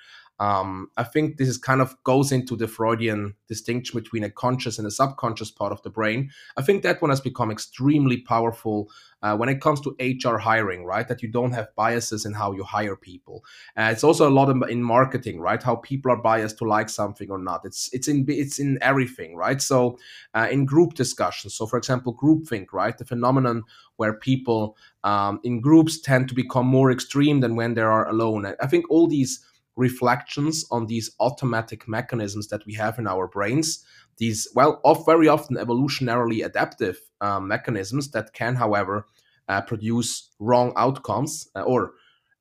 [0.42, 4.80] um, I think this is kind of goes into the Freudian distinction between a conscious
[4.80, 6.32] and a subconscious part of the brain.
[6.58, 8.90] I think that one has become extremely powerful
[9.22, 11.08] uh, when it comes to HR hiring, right?
[11.08, 13.46] That you don't have biases in how you hire people.
[13.78, 15.62] Uh, it's also a lot in marketing, right?
[15.62, 17.62] How people are biased to like something or not.
[17.64, 19.62] It's it's in it's in everything, right?
[19.62, 20.00] So
[20.34, 22.98] uh, in group discussions, so for example, groupthink, right?
[22.98, 23.62] The phenomenon
[23.98, 28.56] where people um, in groups tend to become more extreme than when they are alone.
[28.60, 29.46] I think all these
[29.76, 33.84] reflections on these automatic mechanisms that we have in our brains
[34.18, 39.06] these well off very often evolutionarily adaptive uh, mechanisms that can however
[39.48, 41.94] uh, produce wrong outcomes uh, or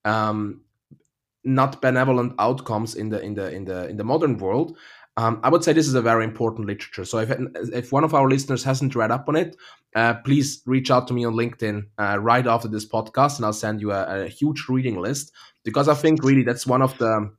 [0.05, 0.63] um,
[1.45, 4.77] not benevolent outcomes in the in the in the in the modern world
[5.21, 7.05] um, I would say this is a very important literature.
[7.05, 7.31] So if
[7.75, 9.55] if one of our listeners hasn't read up on it,
[9.95, 13.53] uh, please reach out to me on LinkedIn uh, right after this podcast, and I'll
[13.53, 17.31] send you a, a, huge reading list because I think really that's one of the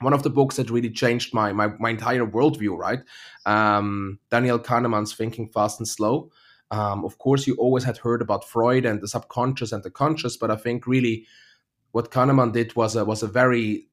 [0.00, 2.76] one of the books that really changed my my, my entire worldview.
[2.76, 3.00] Right,
[3.46, 6.30] um, Daniel Kahneman's Thinking Fast and Slow.
[6.70, 10.36] Um, of course, you always had heard about Freud and the subconscious and the conscious,
[10.36, 11.26] but I think really
[11.92, 13.88] what Kahneman did was a, was a very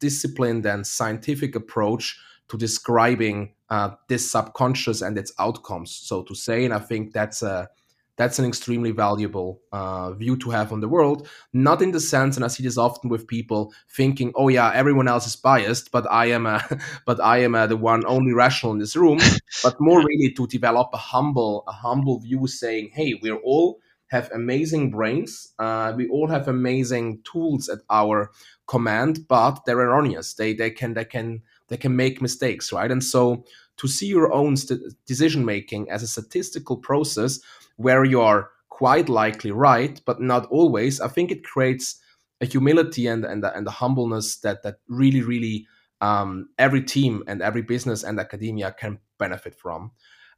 [0.00, 2.18] disciplined and scientific approach
[2.48, 6.64] to describing uh, this subconscious and its outcomes, so to say.
[6.64, 7.68] And I think that's a
[8.16, 11.28] that's an extremely valuable uh, view to have on the world.
[11.52, 15.08] Not in the sense, and I see this often with people thinking, "Oh yeah, everyone
[15.08, 16.62] else is biased, but I am a,
[17.06, 19.18] but I am a, the one only rational in this room."
[19.62, 24.30] but more really to develop a humble, a humble view, saying, "Hey, we're all have
[24.32, 25.52] amazing brains.
[25.58, 28.30] Uh, we all have amazing tools at our
[28.68, 30.34] command, but they're erroneous.
[30.34, 32.90] They they can they can they can make mistakes, right?
[32.90, 33.44] And so
[33.78, 37.40] to see your own st- decision making as a statistical process
[37.76, 42.00] where you are quite likely right, but not always, I think it creates
[42.40, 45.66] a humility and and and the humbleness that that really really
[46.00, 49.92] um, every team and every business and academia can benefit from.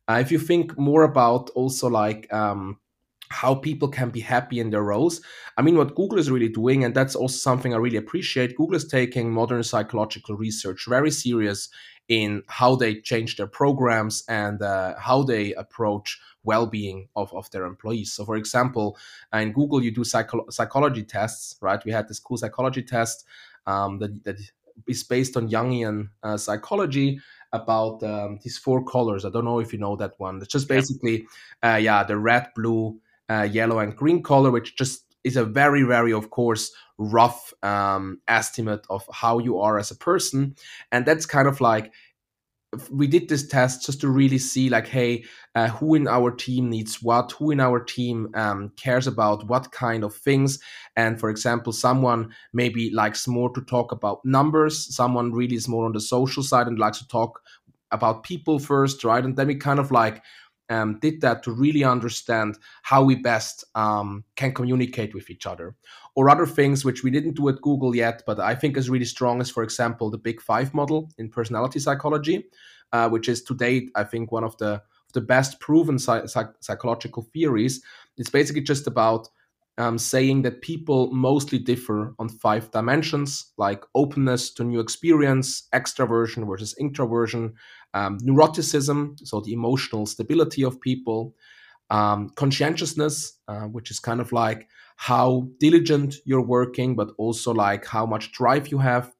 [0.08, 2.78] Uh, if you think more about also like um,
[3.28, 5.20] how people can be happy in their roles.
[5.56, 8.56] I mean, what Google is really doing, and that's also something I really appreciate.
[8.56, 11.68] Google is taking modern psychological research very serious
[12.08, 17.64] in how they change their programs and uh, how they approach well-being of, of their
[17.64, 18.12] employees.
[18.12, 18.96] So, for example,
[19.32, 21.84] in Google, you do psycho- psychology tests, right?
[21.84, 23.24] We had this cool psychology test
[23.66, 24.36] um, that, that
[24.86, 27.18] is based on Jungian uh, psychology
[27.52, 29.24] about um, these four colors.
[29.24, 30.36] I don't know if you know that one.
[30.38, 31.26] It's just basically,
[31.64, 35.82] uh, yeah the red, blue, uh, yellow and green color, which just is a very,
[35.82, 40.54] very, of course, rough um, estimate of how you are as a person.
[40.92, 41.92] And that's kind of like
[42.90, 46.68] we did this test just to really see like hey uh, who in our team
[46.68, 50.58] needs what who in our team um, cares about what kind of things
[50.96, 55.86] and for example someone maybe likes more to talk about numbers someone really is more
[55.86, 57.40] on the social side and likes to talk
[57.92, 60.22] about people first right and then we kind of like
[60.68, 65.74] um, did that to really understand how we best um, can communicate with each other.
[66.14, 69.04] Or other things which we didn't do at Google yet, but I think is really
[69.04, 72.46] strong is, for example, the Big Five model in personality psychology.
[72.92, 76.28] uh, which is to date, I think, one of the the best proven psych-
[76.60, 77.82] psychological theories.
[78.18, 79.28] It's basically just about
[79.78, 86.46] um, saying that people mostly differ on five dimensions like openness to new experience, extraversion
[86.46, 87.54] versus introversion,
[87.94, 91.34] um, neuroticism, so the emotional stability of people,
[91.90, 97.86] um, conscientiousness, uh, which is kind of like how diligent you're working, but also like
[97.86, 99.12] how much drive you have.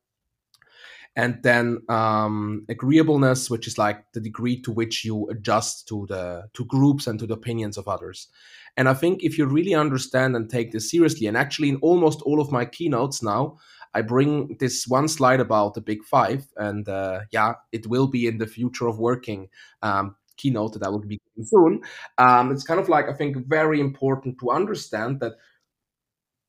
[1.17, 6.45] And then um, agreeableness, which is like the degree to which you adjust to the
[6.53, 8.29] to groups and to the opinions of others.
[8.77, 12.21] And I think if you really understand and take this seriously, and actually in almost
[12.23, 13.57] all of my keynotes now,
[13.95, 18.27] I bring this one slide about the big five, and uh, yeah, it will be
[18.27, 19.49] in the future of working
[19.83, 21.81] um, keynote that I will be soon.
[22.19, 25.33] Um, it's kind of like I think very important to understand that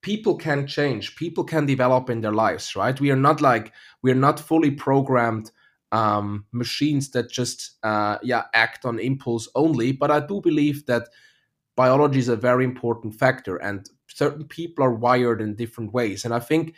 [0.08, 2.98] people can change, people can develop in their lives, right?
[2.98, 5.52] We are not like we are not fully programmed
[5.92, 9.92] um, machines that just uh, yeah act on impulse only.
[9.92, 11.10] But I do believe that
[11.76, 16.34] biology is a very important factor and certain people are wired in different ways and
[16.34, 16.74] i think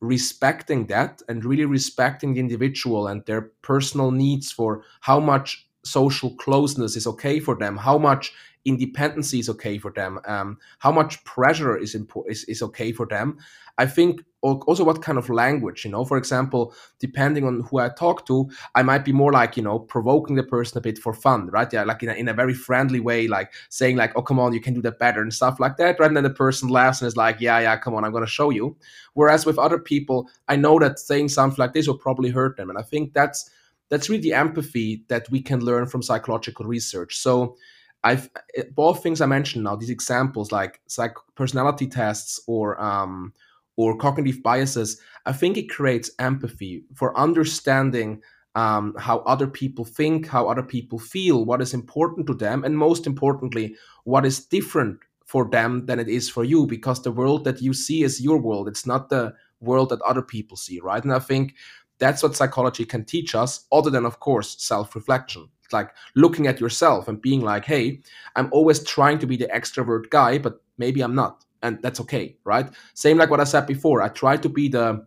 [0.00, 6.34] respecting that and really respecting the individual and their personal needs for how much social
[6.36, 8.32] closeness is okay for them how much
[8.64, 13.06] independence is okay for them um, how much pressure is, impo- is is okay for
[13.06, 13.38] them.
[13.78, 17.90] I think also what kind of language you know for example depending on who i
[17.90, 21.12] talk to i might be more like you know provoking the person a bit for
[21.12, 21.70] fun right?
[21.72, 24.54] Yeah like in a, in a very friendly way like saying like oh come on
[24.54, 27.02] you can do that better and stuff like that right and then the person laughs
[27.02, 28.76] and is like yeah yeah come on i'm going to show you.
[29.12, 32.70] Whereas with other people i know that saying something like this will probably hurt them
[32.70, 33.50] and i think that's
[33.90, 37.56] that's really the empathy that we can learn from psychological research so
[38.02, 38.30] I've
[38.74, 43.32] both things I mentioned now, these examples like psych personality tests or um,
[43.76, 48.22] or cognitive biases, I think it creates empathy for understanding
[48.54, 52.76] um, how other people think, how other people feel, what is important to them, and
[52.76, 57.44] most importantly, what is different for them than it is for you, because the world
[57.44, 58.66] that you see is your world.
[58.66, 61.02] It's not the world that other people see, right?
[61.02, 61.54] And I think
[62.00, 65.48] that's what psychology can teach us, other than, of course, self reflection.
[65.72, 68.00] Like looking at yourself and being like, hey,
[68.34, 72.34] I'm always trying to be the extrovert guy, but maybe I'm not and that's okay
[72.44, 75.06] right same like what i said before i try to be the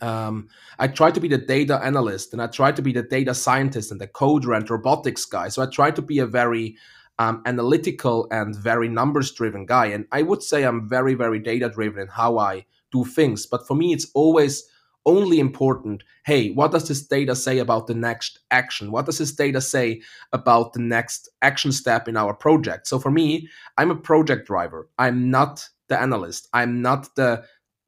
[0.00, 3.34] um, I try to be the data analyst and I try to be the data
[3.34, 5.48] scientist and the coder and robotics guy.
[5.48, 6.76] So I try to be a very
[7.18, 9.86] um, analytical and very numbers driven guy.
[9.86, 13.46] And I would say I'm very, very data driven in how I do things.
[13.46, 14.64] But for me, it's always
[15.06, 18.92] only important hey, what does this data say about the next action?
[18.92, 22.86] What does this data say about the next action step in our project?
[22.86, 24.88] So for me, I'm a project driver.
[24.98, 26.48] I'm not the analyst.
[26.52, 27.44] I'm not the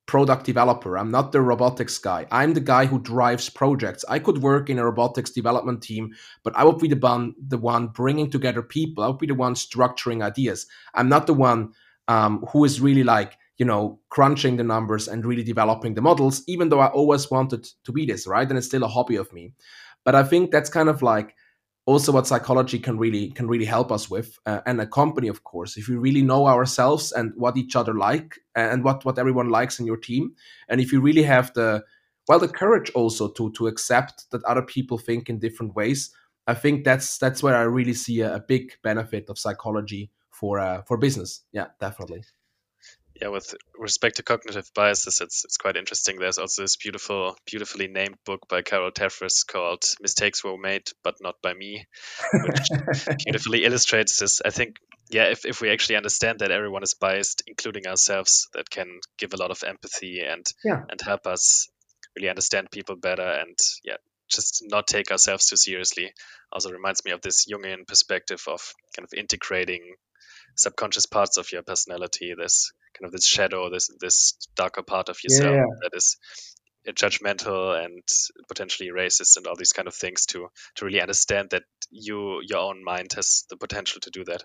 [0.06, 0.98] product developer.
[0.98, 2.26] I'm not the robotics guy.
[2.30, 4.04] I'm the guy who drives projects.
[4.08, 7.56] I could work in a robotics development team, but I would be the one, the
[7.56, 9.02] one bringing together people.
[9.02, 10.66] I would be the one structuring ideas.
[10.94, 11.72] I'm not the one
[12.08, 16.42] um, who is really like you know, crunching the numbers and really developing the models,
[16.48, 18.48] even though I always wanted to be this, right?
[18.48, 19.52] And it's still a hobby of me.
[20.04, 21.34] But I think that's kind of like
[21.86, 25.44] also what psychology can really can really help us with, uh, and a company, of
[25.44, 25.76] course.
[25.76, 29.78] If we really know ourselves and what each other like, and what what everyone likes
[29.78, 30.34] in your team,
[30.68, 31.84] and if you really have the
[32.28, 36.10] well the courage also to to accept that other people think in different ways,
[36.46, 40.58] I think that's that's where I really see a, a big benefit of psychology for
[40.58, 41.42] uh, for business.
[41.52, 42.24] Yeah, definitely
[43.24, 46.18] yeah, with respect to cognitive biases, it's it's quite interesting.
[46.18, 51.14] There's also this beautiful, beautifully named book by Carol Tavris called "Mistakes Were Made, but
[51.22, 51.86] Not by Me,"
[52.34, 54.42] which beautifully illustrates this.
[54.44, 54.76] I think,
[55.10, 59.32] yeah, if if we actually understand that everyone is biased, including ourselves, that can give
[59.32, 60.82] a lot of empathy and yeah.
[60.90, 61.68] and help us
[62.14, 63.96] really understand people better and yeah,
[64.28, 66.12] just not take ourselves too seriously.
[66.52, 69.94] Also reminds me of this Jungian perspective of kind of integrating
[70.56, 72.34] subconscious parts of your personality.
[72.36, 76.16] This kind of this shadow, this this darker part of yourself yeah, that is
[76.92, 78.02] judgmental and
[78.48, 82.60] potentially racist and all these kind of things to to really understand that you your
[82.60, 84.44] own mind has the potential to do that.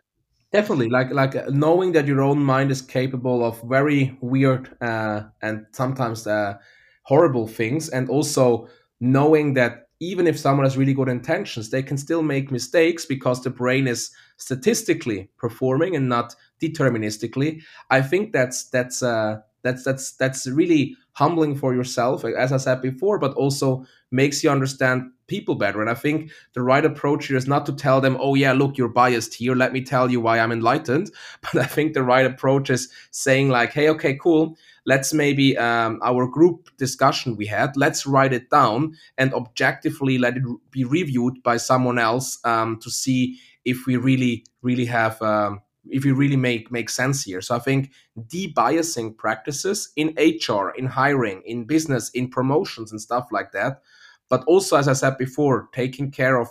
[0.52, 0.90] Definitely.
[0.90, 5.66] Like like uh, knowing that your own mind is capable of very weird uh, and
[5.72, 6.58] sometimes uh,
[7.04, 8.68] horrible things and also
[9.00, 13.44] knowing that even if someone has really good intentions they can still make mistakes because
[13.44, 20.14] the brain is statistically performing and not deterministically i think that's that's uh that's that's
[20.14, 25.56] that's really humbling for yourself as i said before but also makes you understand people
[25.56, 25.80] better.
[25.80, 28.78] And i think the right approach here is not to tell them oh yeah look
[28.78, 29.56] you're biased here.
[29.56, 31.12] Let me tell you why i'm enlightened.
[31.42, 34.58] But i think the right approach is saying like hey okay cool.
[34.86, 40.38] Let's maybe um, our group discussion we had let's write it down and objectively let
[40.38, 45.62] it be reviewed by someone else um, to see if we really really have um,
[45.92, 47.42] if we really make make sense here.
[47.42, 53.28] So i think debiasing practices in hr in hiring in business in promotions and stuff
[53.32, 53.82] like that
[54.30, 56.50] but also as i said before taking care of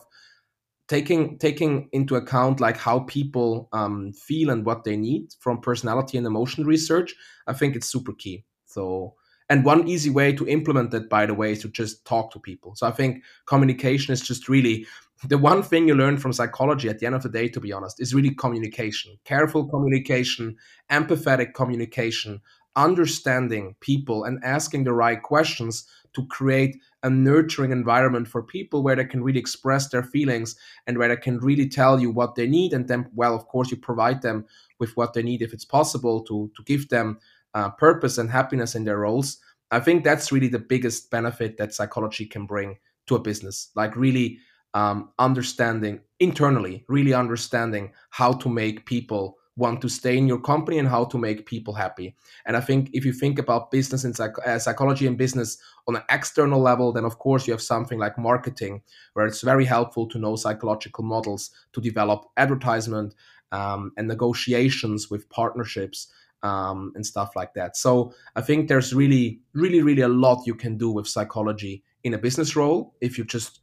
[0.89, 6.17] taking taking into account like how people um, feel and what they need from personality
[6.19, 7.15] and emotion research
[7.47, 8.45] i think it's super key.
[8.67, 9.15] So
[9.51, 12.41] and one easy way to implement that by the way is to just talk to
[12.41, 12.75] people.
[12.75, 14.87] So i think communication is just really
[15.25, 17.73] the one thing you learn from psychology at the end of the day, to be
[17.73, 19.19] honest, is really communication.
[19.25, 20.57] Careful communication,
[20.91, 22.41] empathetic communication,
[22.77, 28.97] understanding people and asking the right questions to create a nurturing environment for people where
[28.97, 30.57] they can really express their feelings
[30.87, 32.73] and where they can really tell you what they need.
[32.73, 34.47] And then, well, of course, you provide them
[34.79, 37.19] with what they need if it's possible to, to give them
[37.55, 39.39] uh, purpose and happiness in their roles.
[39.71, 43.71] I think that's really the biggest benefit that psychology can bring to a business.
[43.75, 44.39] Like, really
[44.75, 50.79] um, understanding internally, really understanding how to make people want to stay in your company
[50.79, 52.15] and how to make people happy.
[52.47, 55.59] And I think if you think about business and psych- uh, psychology and business
[55.89, 58.83] on an external level, then of course you have something like marketing,
[59.15, 63.15] where it's very helpful to know psychological models to develop advertisement
[63.51, 66.09] um, and negotiations with partnerships.
[66.45, 67.77] Um, and stuff like that.
[67.77, 72.15] So I think there's really, really, really a lot you can do with psychology in
[72.15, 73.59] a business role if you just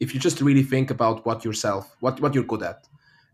[0.00, 2.86] if you just really think about what yourself what what you're good at.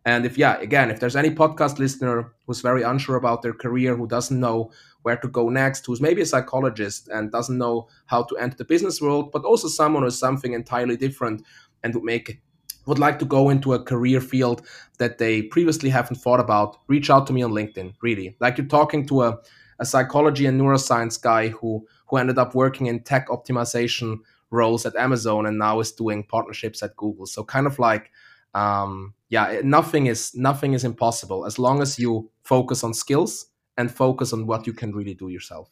[0.07, 3.97] And if yeah again if there's any podcast listener who's very unsure about their career
[3.97, 4.71] who doesn't know
[5.03, 8.65] where to go next who's maybe a psychologist and doesn't know how to enter the
[8.65, 11.43] business world but also someone who's something entirely different
[11.83, 12.41] and would make
[12.87, 14.67] would like to go into a career field
[14.99, 18.37] that they previously haven't thought about reach out to me on linkedin really.
[18.41, 19.39] Like you're talking to a,
[19.79, 24.19] a psychology and neuroscience guy who who ended up working in tech optimization
[24.55, 27.27] roles at Amazon and now is doing partnerships at Google.
[27.27, 28.11] So kind of like
[28.55, 33.47] um, yeah, nothing is nothing is impossible as long as you focus on skills
[33.77, 35.69] and focus on what you can really do yourself.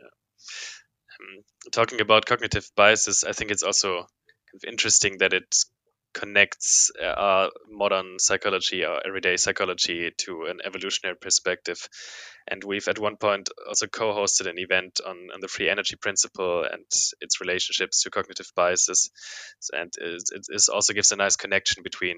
[0.00, 0.06] Yeah.
[0.06, 5.56] Um, talking about cognitive biases, I think it's also kind of interesting that it
[6.16, 11.88] connects uh, modern psychology or everyday psychology to an evolutionary perspective.
[12.48, 15.96] And we've at one point also co hosted an event on, on the free energy
[15.96, 16.84] principle and
[17.20, 19.10] its relationships to cognitive biases.
[19.72, 22.16] And it, it also gives a nice connection between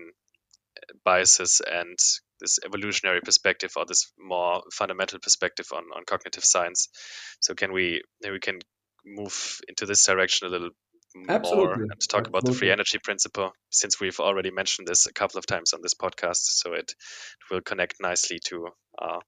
[0.77, 1.99] uh, biases and
[2.41, 6.89] this evolutionary perspective or this more fundamental perspective on, on cognitive science.
[7.41, 8.61] So can we we can
[9.05, 10.71] move into this direction a little
[11.29, 11.65] Absolutely.
[11.65, 12.29] more and talk Absolutely.
[12.29, 15.81] about the free energy principle since we've already mentioned this a couple of times on
[15.83, 18.69] this podcast so it, it will connect nicely to
[19.01, 19.21] uh,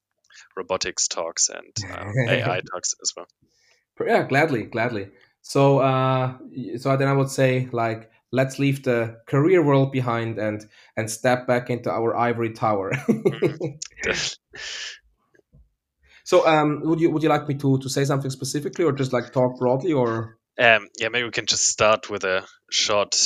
[0.56, 3.26] robotics talks and uh, ai talks as well
[4.06, 5.08] yeah gladly gladly
[5.42, 6.36] so uh
[6.76, 10.66] so then i would say like let's leave the career world behind and
[10.96, 14.14] and step back into our ivory tower mm-hmm.
[16.24, 19.12] so um would you would you like me to to say something specifically or just
[19.12, 23.16] like talk broadly or um, yeah, maybe we can just start with a short,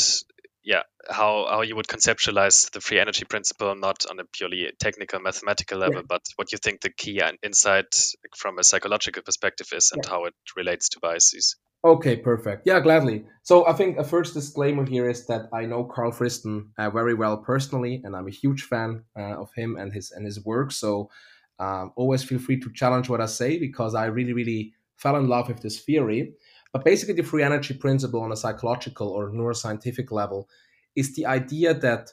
[0.62, 5.20] yeah, how how you would conceptualize the free energy principle, not on a purely technical
[5.20, 6.07] mathematical level, yeah.
[6.09, 7.95] but what you think the key insight
[8.37, 10.11] from a psychological perspective is, and yeah.
[10.11, 11.57] how it relates to biases.
[11.85, 12.62] Okay, perfect.
[12.64, 13.27] Yeah, gladly.
[13.43, 17.12] So I think a first disclaimer here is that I know Carl Friston uh, very
[17.12, 20.72] well personally, and I'm a huge fan uh, of him and his and his work.
[20.72, 21.11] So
[21.59, 25.29] um, always feel free to challenge what I say because I really, really fell in
[25.29, 26.33] love with this theory.
[26.75, 30.49] But basically, the free energy principle on a psychological or neuroscientific level
[30.97, 32.11] is the idea that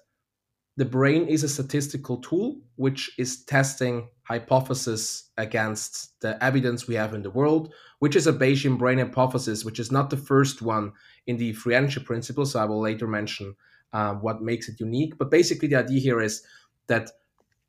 [0.77, 7.15] the brain is a statistical tool which is testing hypothesis against the evidence we have
[7.15, 10.93] in the world, which is a Bayesian brain hypothesis, which is not the first one
[11.25, 12.45] in the free energy principle.
[12.45, 13.55] So I will later mention
[13.93, 15.17] uh, what makes it unique.
[15.17, 16.43] But basically, the idea here is
[16.85, 17.09] that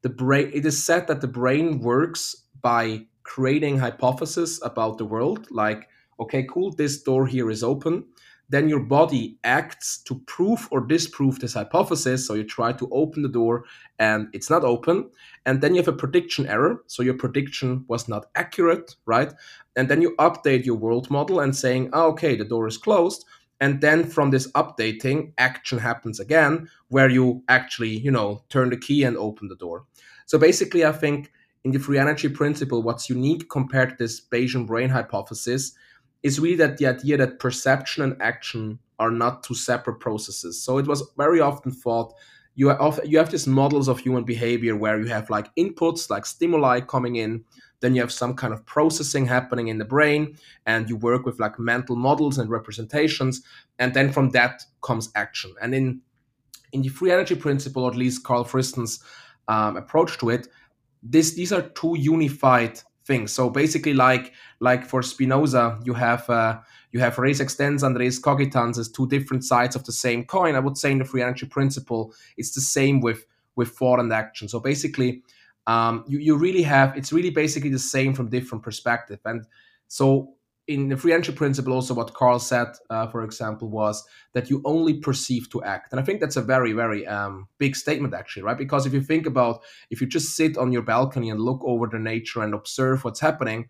[0.02, 0.50] the brain.
[0.52, 5.88] It is said that the brain works by creating hypotheses about the world, like
[6.22, 8.04] okay, cool, this door here is open.
[8.48, 12.26] Then your body acts to prove or disprove this hypothesis.
[12.26, 13.64] So you try to open the door
[13.98, 15.10] and it's not open.
[15.46, 16.82] And then you have a prediction error.
[16.86, 19.32] So your prediction was not accurate, right?
[19.74, 23.24] And then you update your world model and saying, oh, okay, the door is closed.
[23.58, 28.76] And then from this updating, action happens again where you actually, you know, turn the
[28.76, 29.84] key and open the door.
[30.26, 31.32] So basically, I think
[31.64, 35.72] in the free energy principle, what's unique compared to this Bayesian brain hypothesis
[36.22, 40.62] is really that the idea that perception and action are not two separate processes.
[40.62, 42.14] So it was very often thought
[42.54, 46.26] you have, you have these models of human behavior where you have like inputs like
[46.26, 47.44] stimuli coming in
[47.80, 51.40] then you have some kind of processing happening in the brain and you work with
[51.40, 53.42] like mental models and representations
[53.78, 56.00] and then from that comes action and in
[56.72, 59.02] in the free energy principle or at least carl friston's
[59.48, 60.48] um, approach to it
[61.02, 63.32] this these are two unified things.
[63.32, 66.58] So basically like like for spinoza you have uh,
[66.92, 70.54] you have res extensa and res cogitans as two different sides of the same coin.
[70.54, 73.26] I would say in the free energy principle it's the same with
[73.56, 74.48] with thought and action.
[74.48, 75.22] So basically
[75.66, 79.20] um, you, you really have it's really basically the same from different perspective.
[79.24, 79.46] And
[79.88, 80.34] so
[80.68, 84.62] in the free energy principle also what carl said uh, for example was that you
[84.64, 85.92] only perceive to act.
[85.92, 88.58] And i think that's a very very um, big statement actually right?
[88.58, 91.86] Because if you think about if you just sit on your balcony and look over
[91.86, 93.68] the nature and observe what's happening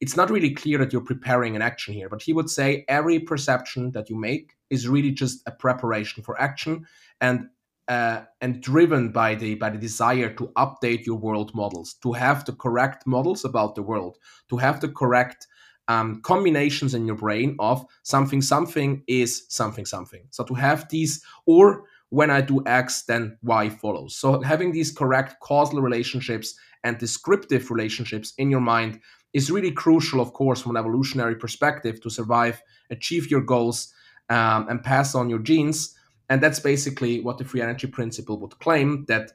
[0.00, 2.08] it's not really clear that you're preparing an action here.
[2.08, 6.40] But he would say every perception that you make is really just a preparation for
[6.40, 6.86] action
[7.20, 7.48] and
[7.88, 12.44] uh, and driven by the by the desire to update your world models, to have
[12.44, 14.16] the correct models about the world,
[14.48, 15.46] to have the correct
[15.90, 20.22] um, combinations in your brain of something something is something something.
[20.30, 24.16] So to have these, or when I do X, then Y follows.
[24.16, 29.00] So having these correct causal relationships and descriptive relationships in your mind
[29.32, 33.92] is really crucial, of course, from an evolutionary perspective to survive, achieve your goals,
[34.28, 35.96] um, and pass on your genes
[36.30, 39.32] and that's basically what the free energy principle would claim that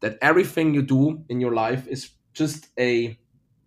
[0.00, 3.18] that everything you do in your life is just a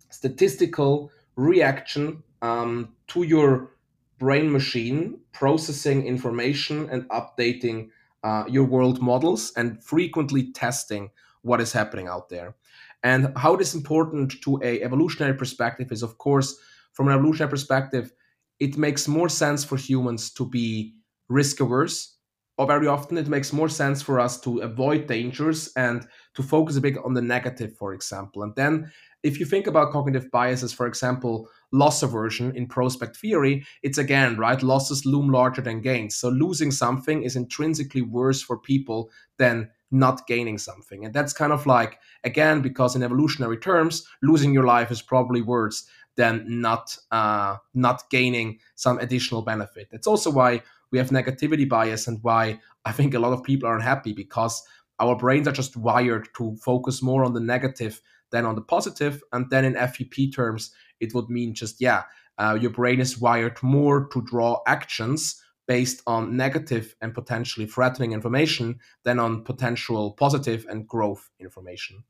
[0.08, 3.72] statistical reaction um, to your
[4.18, 7.88] brain machine processing information and updating
[8.22, 11.10] uh, your world models and frequently testing
[11.42, 12.54] what is happening out there
[13.02, 16.56] and how it is important to a evolutionary perspective is of course
[16.92, 18.12] from an evolutionary perspective
[18.60, 20.94] it makes more sense for humans to be
[21.28, 22.16] risk averse
[22.58, 26.76] or very often it makes more sense for us to avoid dangers and to focus
[26.76, 28.42] a bit on the negative, for example.
[28.42, 33.64] And then if you think about cognitive biases, for example, loss aversion in prospect theory,
[33.82, 34.62] it's again, right?
[34.62, 36.16] Losses loom larger than gains.
[36.16, 41.04] So losing something is intrinsically worse for people than not gaining something.
[41.04, 45.42] And that's kind of like, again, because in evolutionary terms, losing your life is probably
[45.42, 49.88] worse than not uh, not gaining some additional benefit.
[49.90, 53.68] That's also why we have negativity bias and why I think a lot of people
[53.68, 54.62] are unhappy because
[54.98, 58.00] our brains are just wired to focus more on the negative
[58.32, 59.20] than on the.
[59.32, 62.02] And then in FEP terms, it would mean just, yeah,
[62.38, 68.12] uh, your brain is wired more to draw actions based on negative and potentially threatening
[68.12, 72.02] information than on potential positive and growth information.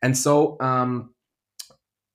[0.00, 1.14] And so, um,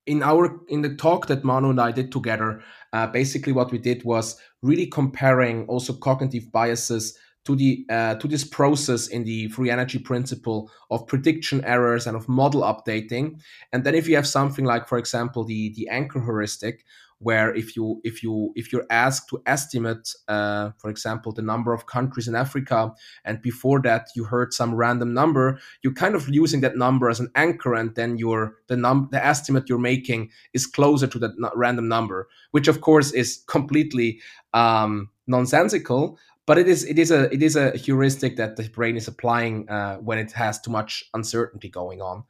[0.05, 3.78] in our in the talk that Manu and I did together, uh, basically what we
[3.78, 7.16] did was really comparing also cognitive biases
[7.49, 12.15] to the uh, to this process in the free energy principle of prediction errors and
[12.15, 13.39] of model updating.
[13.73, 16.85] And then if you have something like for example the the anchor heuristic
[17.17, 21.73] where if you if you if you're asked to estimate uh, for example the number
[21.73, 22.93] of countries in africa
[23.25, 27.19] and before that you heard some random number you're kind of using that number as
[27.19, 31.31] an anchor and then your the num the estimate you're making is closer to that
[31.55, 34.21] random number which of course is completely
[34.53, 36.17] um, nonsensical
[36.49, 39.69] but it is it is a it is a heuristic that the brain is applying
[39.69, 42.23] uh, when it has too much uncertainty going on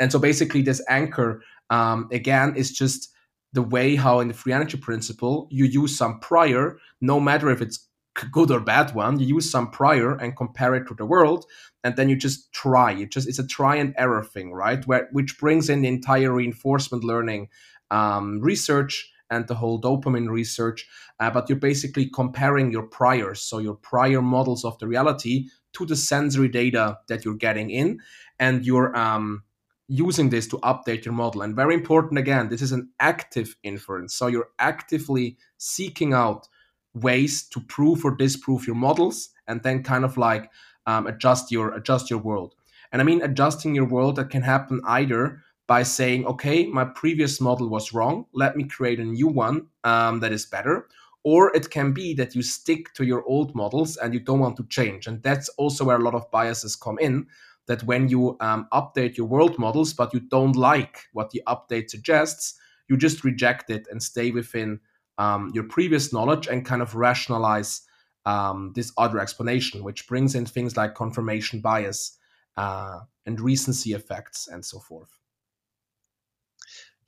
[0.00, 3.10] and so basically this anchor um, again is just
[3.56, 7.62] the way how in the free energy principle you use some prior, no matter if
[7.62, 7.88] it's
[8.30, 11.46] good or bad one, you use some prior and compare it to the world,
[11.82, 12.92] and then you just try.
[12.92, 14.86] It just it's a try and error thing, right?
[14.86, 17.48] Where which brings in the entire reinforcement learning
[17.90, 20.86] um, research and the whole dopamine research.
[21.20, 25.86] Uh, but you're basically comparing your priors, so your prior models of the reality to
[25.86, 28.00] the sensory data that you're getting in,
[28.38, 29.42] and you're um,
[29.88, 31.42] using this to update your model.
[31.42, 34.14] And very important again, this is an active inference.
[34.14, 36.48] So you're actively seeking out
[36.94, 40.50] ways to prove or disprove your models and then kind of like
[40.86, 42.54] um, adjust your adjust your world.
[42.90, 47.40] And I mean adjusting your world that can happen either by saying, okay, my previous
[47.40, 48.26] model was wrong.
[48.32, 50.88] Let me create a new one um, that is better.
[51.24, 54.56] Or it can be that you stick to your old models and you don't want
[54.58, 55.08] to change.
[55.08, 57.26] And that's also where a lot of biases come in
[57.66, 61.90] that when you um, update your world models, but you don't like what the update
[61.90, 62.54] suggests,
[62.88, 64.78] you just reject it and stay within
[65.18, 67.82] um, your previous knowledge and kind of rationalize
[68.24, 72.18] um, this other explanation, which brings in things like confirmation bias
[72.56, 75.18] uh, and recency effects and so forth.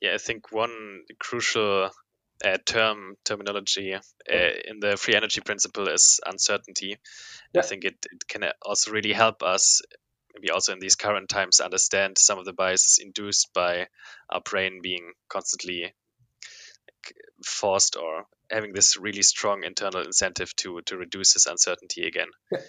[0.01, 1.89] Yeah, I think one crucial
[2.45, 6.97] uh, term terminology uh, in the free energy principle is uncertainty.
[7.53, 7.61] Yeah.
[7.61, 9.81] I think it, it can also really help us,
[10.33, 13.87] maybe also in these current times, understand some of the biases induced by
[14.29, 15.93] our brain being constantly
[17.43, 22.27] forced or having this really strong internal incentive to to reduce this uncertainty again.
[22.51, 22.59] Yeah.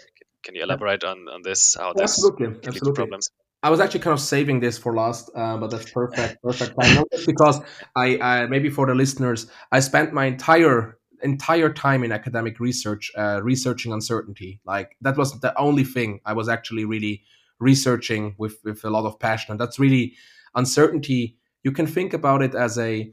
[0.43, 1.77] Can you elaborate on, on this?
[1.79, 2.93] How this absolutely, absolutely.
[2.93, 3.31] problems?
[3.63, 7.05] I was actually kind of saving this for last, uh, but that's perfect, perfect time.
[7.27, 7.61] because
[7.95, 13.13] I, I, maybe for the listeners, I spent my entire entire time in academic research
[13.17, 14.61] uh, researching uncertainty.
[14.65, 17.23] Like that was the only thing I was actually really
[17.59, 19.53] researching with with a lot of passion.
[19.53, 20.15] And that's really
[20.55, 21.37] uncertainty.
[21.63, 23.13] You can think about it as a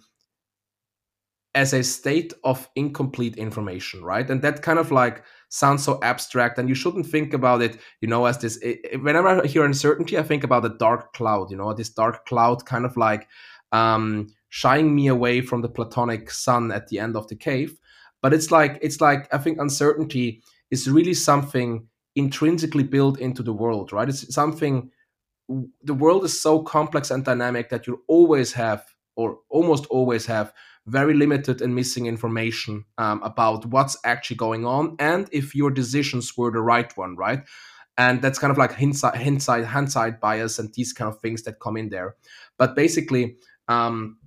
[1.54, 4.30] as a state of incomplete information, right?
[4.30, 8.08] And that kind of like sounds so abstract, and you shouldn't think about it, you
[8.08, 8.58] know, as this.
[8.58, 12.26] It, whenever I hear uncertainty, I think about a dark cloud, you know, this dark
[12.26, 13.28] cloud kind of like
[13.72, 17.78] um, shying me away from the platonic sun at the end of the cave.
[18.22, 20.42] But it's like it's like I think uncertainty
[20.72, 24.10] is really something intrinsically built into the world, right?
[24.10, 24.92] It's something.
[25.84, 28.84] The world is so complex and dynamic that you always have,
[29.16, 30.52] or almost always have,
[30.88, 36.36] very limited and missing information um, about what's actually going on and if your decisions
[36.38, 37.42] were the right one, right?
[37.98, 41.60] And that's kind of like hindsight, hindsight, hindsight bias and these kind of things that
[41.60, 42.16] come in there.
[42.58, 44.18] But basically, um,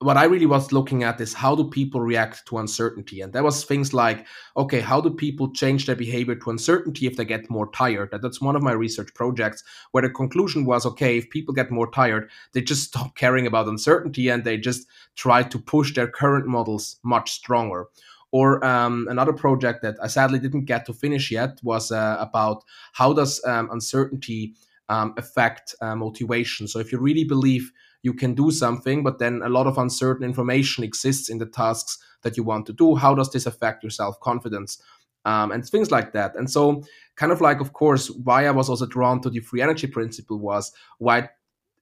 [0.00, 3.20] what I really was looking at is how do people react to uncertainty?
[3.20, 4.26] And there was things like,
[4.56, 8.12] okay, how do people change their behavior to uncertainty if they get more tired?
[8.12, 11.72] That, that's one of my research projects where the conclusion was, okay, if people get
[11.72, 14.86] more tired, they just stop caring about uncertainty and they just
[15.16, 17.86] try to push their current models much stronger.
[18.30, 22.62] Or um, another project that I sadly didn't get to finish yet was uh, about
[22.92, 24.54] how does um, uncertainty
[24.88, 26.68] um, affect uh, motivation.
[26.68, 27.72] So if you really believe
[28.08, 31.98] you can do something, but then a lot of uncertain information exists in the tasks
[32.22, 32.96] that you want to do.
[32.96, 34.82] How does this affect your self confidence?
[35.24, 36.36] Um, and things like that.
[36.36, 36.82] And so,
[37.16, 40.38] kind of like, of course, why I was also drawn to the free energy principle
[40.38, 41.28] was why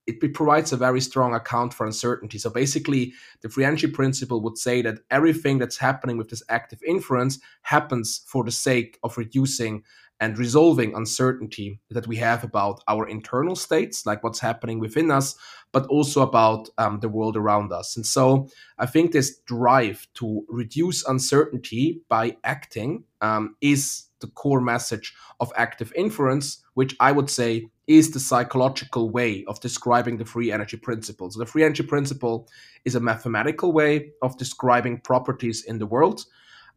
[0.06, 2.38] it provides a very strong account for uncertainty.
[2.38, 3.12] So basically,
[3.42, 8.22] the free energy principle would say that everything that's happening with this active inference happens
[8.26, 9.82] for the sake of reducing
[10.20, 15.36] and resolving uncertainty that we have about our internal states, like what's happening within us,
[15.72, 17.96] but also about um, the world around us.
[17.96, 18.48] And so
[18.78, 25.52] I think this drive to reduce uncertainty by acting um, is the core message of
[25.56, 30.76] active inference, which I would say is the psychological way of describing the free energy
[30.76, 31.30] principle.
[31.30, 32.48] So the free energy principle
[32.84, 36.24] is a mathematical way of describing properties in the world.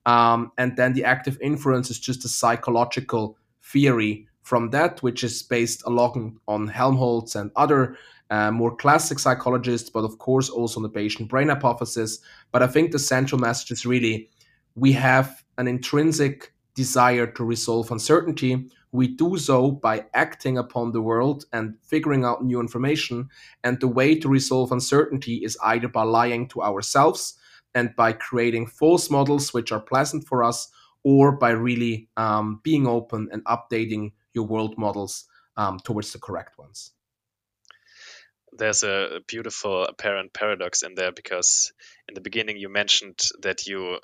[0.06, 5.44] Um, and then the active inference is just a psychological theory from that, which is
[5.44, 7.98] based along on Helmholtz and other
[8.32, 12.20] uh, more classic psychologists, but of course also on the Bayesian brain hypothesis.
[12.52, 14.30] But I think the central message is really
[14.76, 18.70] we have an intrinsic desire to resolve uncertainty.
[18.92, 23.30] We do so by acting upon the world and figuring out new information.
[23.64, 27.36] And the way to resolve uncertainty is either by lying to ourselves
[27.76, 30.70] and by creating false models which are pleasant for us,
[31.04, 35.26] or by really um, being open and updating your world models
[35.58, 36.92] um, towards the correct ones.
[38.52, 41.72] There's a beautiful apparent paradox in there because
[42.08, 44.00] in the beginning you mentioned that you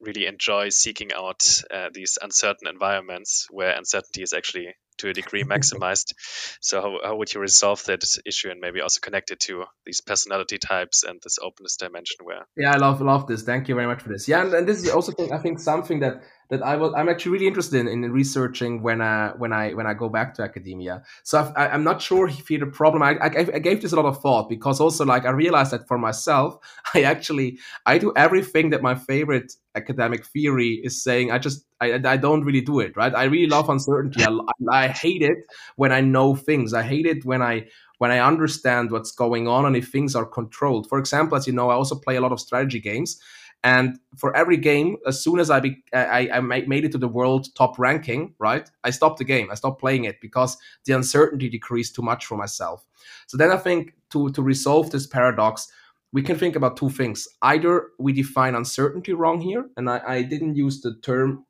[0.00, 5.44] really enjoy seeking out uh, these uncertain environments where uncertainty is actually to a degree
[5.54, 6.12] maximized.
[6.60, 10.00] so how, how would you resolve that issue and maybe also connect it to these
[10.00, 13.86] personality types and this openness dimension where yeah i love love this thank you very
[13.86, 16.22] much for this yeah and, and this is also i think something that
[16.52, 19.86] that I was I'm actually really interested in, in researching when I when I when
[19.86, 21.02] I go back to academia.
[21.22, 23.02] So i am not sure if you the problem.
[23.02, 25.88] I, I, I gave this a lot of thought because also like I realized that
[25.88, 26.58] for myself,
[26.94, 31.30] I actually I do everything that my favorite academic theory is saying.
[31.30, 33.14] I just I, I don't really do it right.
[33.14, 34.22] I really love uncertainty.
[34.22, 34.38] I,
[34.70, 35.38] I hate it
[35.76, 36.74] when I know things.
[36.74, 40.26] I hate it when I when I understand what's going on and if things are
[40.26, 40.86] controlled.
[40.90, 43.18] For example, as you know, I also play a lot of strategy games.
[43.64, 47.08] And for every game, as soon as I, be, I, I made it to the
[47.08, 49.50] world top ranking, right, I stopped the game.
[49.50, 52.84] I stopped playing it because the uncertainty decreased too much for myself.
[53.28, 55.68] So then I think to, to resolve this paradox,
[56.12, 57.28] we can think about two things.
[57.40, 61.46] Either we define uncertainty wrong here, and I, I didn't use the term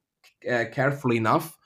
[0.50, 1.56] uh, carefully enough,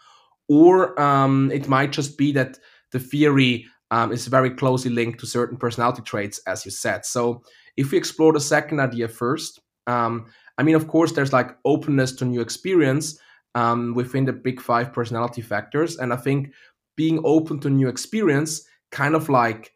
[0.48, 2.58] or um, it might just be that
[2.92, 7.04] the theory um, is very closely linked to certain personality traits, as you said.
[7.04, 7.42] So
[7.76, 10.26] if we explore the second idea first, um,
[10.58, 13.18] I mean, of course, there's like openness to new experience
[13.54, 16.52] um, within the big five personality factors, and I think
[16.96, 19.72] being open to new experience kind of like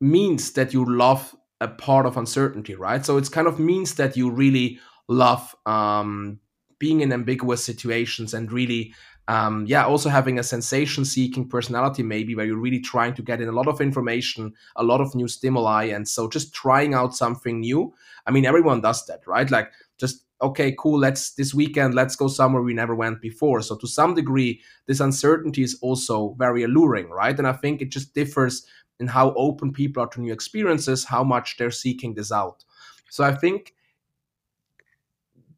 [0.00, 3.04] means that you love a part of uncertainty, right?
[3.04, 6.40] So it's kind of means that you really love um,
[6.78, 8.92] being in ambiguous situations and really
[9.28, 13.40] um, yeah also having a sensation seeking personality maybe where you're really trying to get
[13.40, 17.14] in a lot of information a lot of new stimuli and so just trying out
[17.14, 17.92] something new.
[18.26, 19.50] I mean everyone does that right?
[19.50, 23.62] Like just okay cool let's this weekend let's go somewhere we never went before.
[23.62, 27.36] So to some degree this uncertainty is also very alluring right?
[27.36, 28.66] And i think it just differs
[29.00, 32.64] in how open people are to new experiences how much they're seeking this out.
[33.10, 33.74] So i think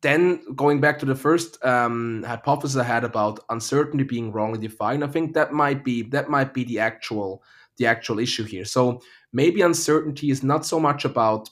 [0.01, 5.03] then going back to the first um, hypothesis I had about uncertainty being wrongly defined,
[5.03, 7.43] I think that might be that might be the actual
[7.79, 8.65] the actual issue here.
[8.65, 9.01] So
[9.33, 11.51] maybe uncertainty is not so much about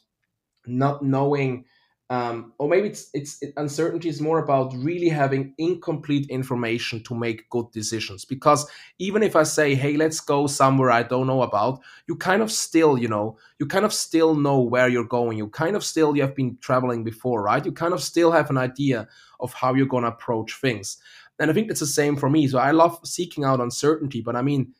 [0.66, 1.64] not knowing
[2.08, 7.14] um, or maybe it's it's it, uncertainty is more about really having incomplete information to
[7.16, 8.24] make good decisions.
[8.24, 12.42] Because even if i say hey let's go somewhere i don't know about you kind
[12.42, 15.38] of still you know you kind of still know where you're going.
[15.38, 17.64] You kind of still you have been traveling before right?
[17.64, 19.08] You kind of still have an idea
[19.40, 20.98] of how you're going to approach things.
[21.38, 22.46] And i think it's the same for me.
[22.46, 24.74] So i love seeking out uncertainty but i mean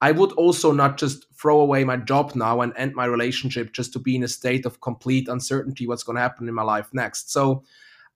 [0.00, 3.92] I would also not just throw away my job now and end my relationship just
[3.94, 6.88] to be in a state of complete uncertainty what's going to happen in my life
[6.92, 7.32] next.
[7.32, 7.64] So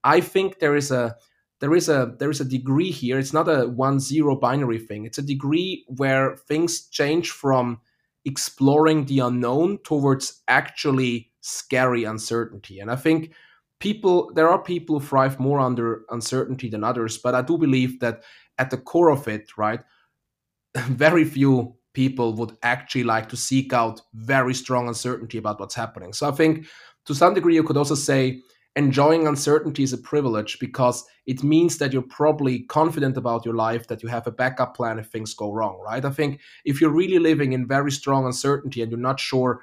[0.04, 1.16] I think there is a
[1.60, 3.18] there is a there is a degree here.
[3.18, 5.04] It's not a one zero binary thing.
[5.04, 7.80] It's a degree where things change from
[8.24, 12.80] exploring the unknown towards actually scary uncertainty.
[12.80, 13.32] And I think
[13.78, 18.00] people there are people who thrive more under uncertainty than others, but I do believe
[18.00, 18.22] that
[18.58, 19.80] at the core of it, right,
[20.88, 26.12] very few people would actually like to seek out very strong uncertainty about what's happening.
[26.12, 26.66] So I think
[27.06, 28.40] to some degree you could also say
[28.76, 33.88] enjoying uncertainty is a privilege because it means that you're probably confident about your life
[33.88, 36.04] that you have a backup plan if things go wrong, right?
[36.04, 39.62] I think if you're really living in very strong uncertainty and you're not sure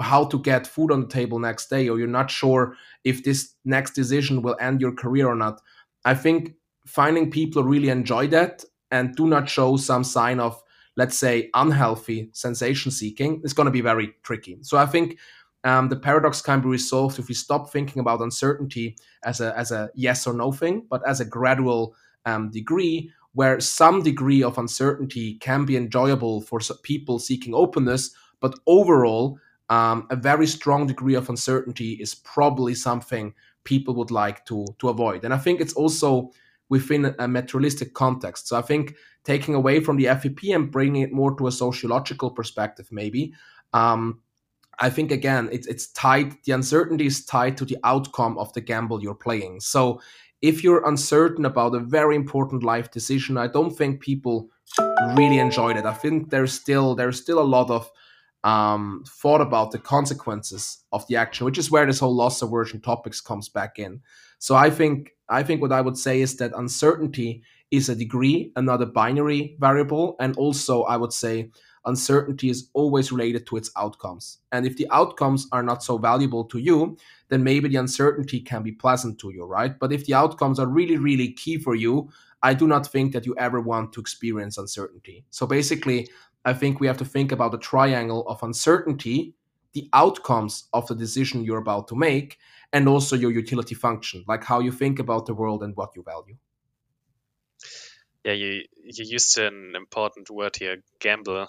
[0.00, 3.54] how to get food on the table next day or you're not sure if this
[3.64, 5.60] next decision will end your career or not,
[6.04, 6.54] I think
[6.86, 10.62] finding people really enjoy that and do not show some sign of
[10.96, 14.58] let's say unhealthy sensation seeking is going to be very tricky.
[14.62, 15.18] So i think
[15.64, 19.72] um, the paradox can be resolved if we stop thinking about uncertainty as a as
[19.72, 21.94] a yes or no thing but as a gradual
[22.26, 28.10] um, degree where some degree of uncertainty can be enjoyable for people seeking openness
[28.40, 29.38] but overall
[29.70, 33.34] um, a very strong degree of uncertainty is probably something
[33.64, 35.24] people would like to to avoid.
[35.24, 36.30] And i think it's also
[36.68, 38.48] within a materialistic context.
[38.48, 38.94] So I think
[39.24, 43.32] taking away from the FEP and bringing it more to a sociological perspective, maybe.
[43.72, 44.20] Um,
[44.80, 46.36] I think again, it's it's tied.
[46.44, 49.60] The uncertainty is tied to the outcome of the gamble you're playing.
[49.60, 50.00] So
[50.40, 54.50] if you're uncertain about a very important life decision, I don't think people
[55.16, 55.84] really enjoyed it.
[55.84, 57.90] I think there's still there's still a lot of
[58.44, 62.80] um, thought about the consequences of the action, which is where this whole loss aversion
[62.80, 64.00] topics comes back in.
[64.38, 68.52] So I think I think what I would say is that uncertainty is a degree
[68.56, 71.50] and not a binary variable, and also I would say
[71.84, 74.38] uncertainty is always related to its outcomes.
[74.52, 76.96] And if the outcomes are not so valuable to you,
[77.28, 79.78] then maybe the uncertainty can be pleasant to you, right?
[79.78, 82.10] But if the outcomes are really, really key for you,
[82.42, 85.24] I do not think that you ever want to experience uncertainty.
[85.30, 86.08] So basically,
[86.44, 89.34] I think we have to think about the triangle of uncertainty,
[89.72, 92.38] the outcomes of the decision you're about to make,
[92.72, 96.02] and also your utility function, like how you think about the world and what you
[96.02, 96.36] value.
[98.24, 101.46] Yeah, you you used an important word here, gamble,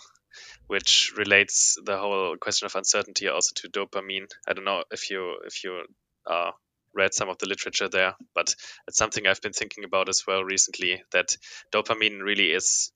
[0.67, 4.28] which relates the whole question of uncertainty also to dopamine.
[4.47, 5.84] I don't know if you if you
[6.26, 6.51] uh,
[6.93, 8.55] read some of the literature there, but
[8.88, 11.03] it's something I've been thinking about as well recently.
[11.11, 11.36] That
[11.74, 12.91] dopamine really is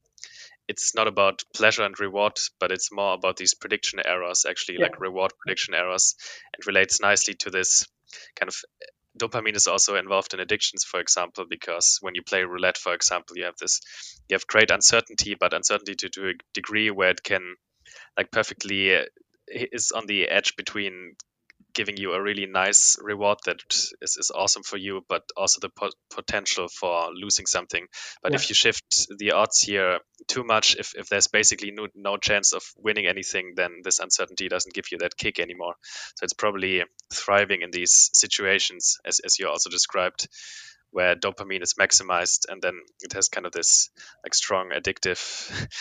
[0.67, 4.83] it's not about pleasure and reward, but it's more about these prediction errors, actually, yeah.
[4.83, 6.15] like reward prediction errors,
[6.53, 7.85] and relates nicely to this
[8.35, 8.55] kind of
[9.17, 13.37] dopamine is also involved in addictions for example because when you play roulette for example
[13.37, 13.81] you have this
[14.27, 17.55] you have great uncertainty but uncertainty to, to a degree where it can
[18.17, 19.03] like perfectly uh,
[19.47, 21.15] is on the edge between
[21.73, 23.61] giving you a really nice reward that
[24.01, 27.85] is, is awesome for you, but also the po- potential for losing something.
[28.21, 28.35] But yeah.
[28.37, 32.53] if you shift the odds here too much, if, if there's basically no, no chance
[32.53, 35.75] of winning anything, then this uncertainty doesn't give you that kick anymore.
[36.15, 36.83] So it's probably
[37.13, 40.27] thriving in these situations, as, as you also described,
[40.93, 43.89] where dopamine is maximized and then it has kind of this
[44.23, 45.19] like strong addictive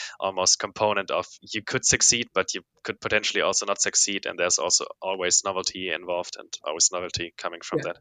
[0.21, 4.59] almost component of you could succeed but you could potentially also not succeed and there's
[4.59, 7.93] also always novelty involved and always novelty coming from yeah.
[7.93, 7.99] that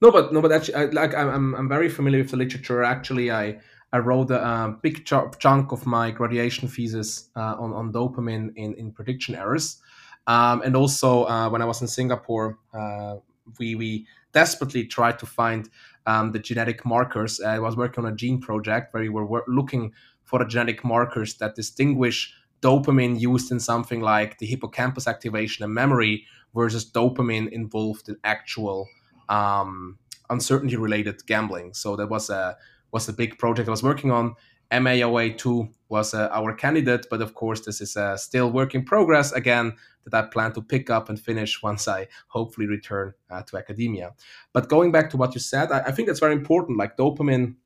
[0.00, 3.30] no but no but actually I, like I'm, I'm very familiar with the literature actually
[3.30, 3.60] i
[3.92, 8.52] I wrote a, a big ch- chunk of my graduation thesis uh, on, on dopamine
[8.54, 9.78] in, in prediction errors.
[10.26, 13.16] Um, and also, uh, when I was in Singapore, uh,
[13.58, 15.68] we, we desperately tried to find
[16.06, 17.40] um, the genetic markers.
[17.40, 19.92] I was working on a gene project where we were looking
[20.24, 25.74] for the genetic markers that distinguish dopamine used in something like the hippocampus activation and
[25.74, 28.88] memory versus dopamine involved in actual
[29.28, 29.98] um,
[30.28, 31.74] uncertainty related gambling.
[31.74, 32.56] So that was a
[32.92, 34.34] was a big project I was working on.
[34.72, 39.32] MAOA2 was uh, our candidate, but of course, this is uh, still work in progress
[39.32, 43.56] again that I plan to pick up and finish once I hopefully return uh, to
[43.56, 44.14] academia.
[44.52, 46.78] But going back to what you said, I, I, think that's very important.
[46.78, 47.56] Like dopamine,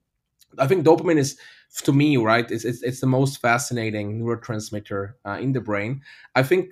[0.58, 1.38] I think dopamine is,
[1.82, 6.02] to me, right, it's, it's, it's the most fascinating neurotransmitter uh, in the brain.
[6.34, 6.70] I think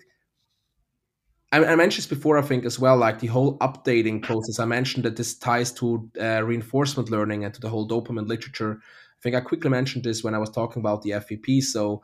[1.53, 4.59] I, I, mentioned this before, I think, as well, like the whole updating process.
[4.59, 8.80] I mentioned that this ties to uh, reinforcement learning and to the whole dopamine literature.
[9.23, 11.62] I think I quickly mentioned this when I was talking about the FEP.
[11.62, 12.03] So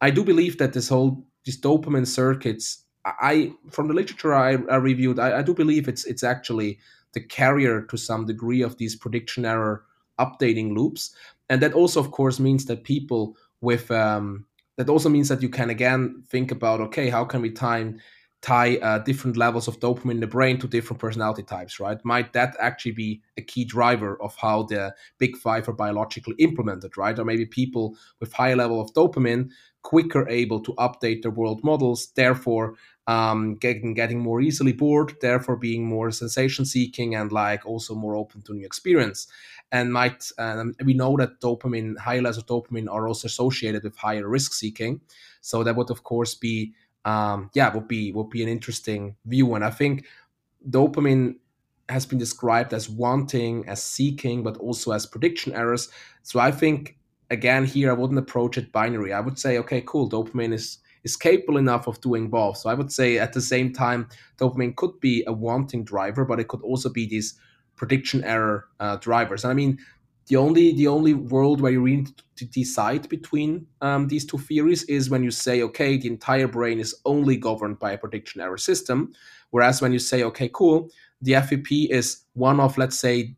[0.00, 4.76] I do believe that this whole these dopamine circuits, I from the literature I, I
[4.76, 6.78] reviewed, I, I do believe it's it's actually
[7.12, 9.84] the carrier to some degree of these prediction error
[10.18, 11.14] updating loops,
[11.50, 14.46] and that also, of course, means that people with um,
[14.78, 18.00] that also means that you can again think about okay, how can we time
[18.44, 21.98] tie uh, different levels of dopamine in the brain to different personality types, right?
[22.04, 26.98] Might that actually be a key driver of how the big five are biologically implemented,
[26.98, 27.18] right?
[27.18, 29.50] Or maybe people with higher level of dopamine
[29.82, 32.74] quicker able to update their world models, therefore
[33.06, 38.16] um, getting getting more easily bored, therefore being more sensation seeking and like also more
[38.16, 39.26] open to new experience.
[39.72, 43.96] And might um, we know that dopamine, high levels of dopamine, are also associated with
[43.96, 45.00] higher risk seeking.
[45.40, 46.72] So that would of course be
[47.04, 49.54] um, yeah, would be would be an interesting view.
[49.54, 50.06] And I think
[50.68, 51.36] dopamine
[51.88, 55.90] has been described as wanting, as seeking, but also as prediction errors.
[56.22, 56.96] So I think
[57.30, 59.12] again here I wouldn't approach it binary.
[59.12, 62.56] I would say, okay, cool, dopamine is is capable enough of doing both.
[62.56, 66.40] So I would say at the same time, dopamine could be a wanting driver, but
[66.40, 67.34] it could also be these
[67.76, 69.44] prediction error uh, drivers.
[69.44, 69.78] And I mean,
[70.26, 74.82] the only the only world where you need to decide between um, these two theories
[74.84, 78.58] is when you say okay the entire brain is only governed by a prediction error
[78.58, 79.12] system.
[79.50, 80.90] Whereas when you say okay cool
[81.24, 83.34] the fep is one of let's say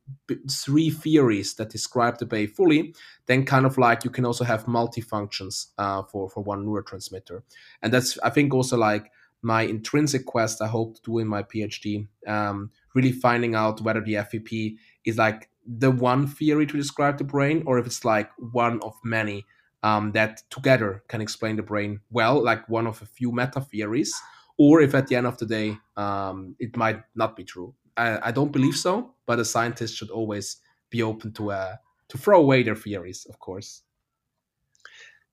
[0.50, 2.94] three theories that describe the bay fully
[3.26, 7.42] then kind of like you can also have multifunctions uh, for for one neurotransmitter.
[7.82, 9.10] And that's i think also like
[9.42, 14.00] my intrinsic quest i hope to do in my phd um, really finding out whether
[14.00, 18.30] the fep is like the one theory to describe the brain or if it's like
[18.38, 19.44] one of many
[19.82, 24.14] um, that together can explain the brain well, like one of a few meta theories,
[24.58, 27.74] or if at the end of the day um, it might not be true.
[27.96, 30.56] I, I, don't believe so, but a scientist should always
[30.90, 31.76] be open to uh,
[32.08, 33.82] to throw away their theories, of course.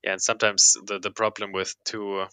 [0.03, 2.25] Yeah, and sometimes the, the problem with two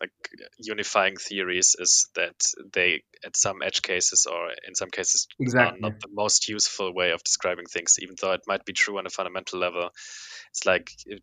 [0.00, 0.10] like
[0.58, 2.34] unifying theories is that
[2.72, 5.78] they at some edge cases or in some cases exactly.
[5.78, 8.98] are not the most useful way of describing things even though it might be true
[8.98, 9.90] on a fundamental level
[10.50, 11.16] it's like uh,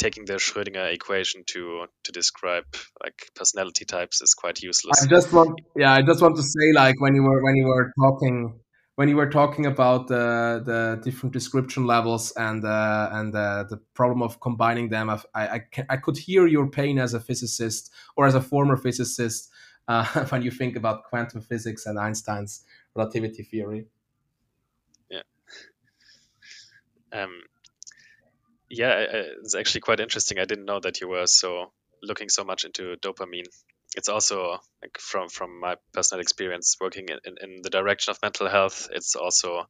[0.00, 2.64] taking the schrödinger equation to to describe
[3.02, 6.72] like personality types is quite useless i just want yeah i just want to say
[6.74, 8.60] like when you were when you were talking
[8.96, 13.76] when you were talking about the the different description levels and uh, and uh, the
[13.94, 17.92] problem of combining them, I I, can, I, could hear your pain as a physicist
[18.16, 19.50] or as a former physicist
[19.86, 23.86] uh, when you think about quantum physics and Einstein's relativity theory.
[25.10, 25.22] Yeah.
[27.12, 27.42] Um,
[28.70, 29.04] yeah,
[29.42, 30.38] it's actually quite interesting.
[30.38, 31.70] I didn't know that you were so
[32.02, 33.48] looking so much into dopamine
[33.94, 38.48] it's also like from from my personal experience working in, in, the direction of mental
[38.48, 39.66] health it's also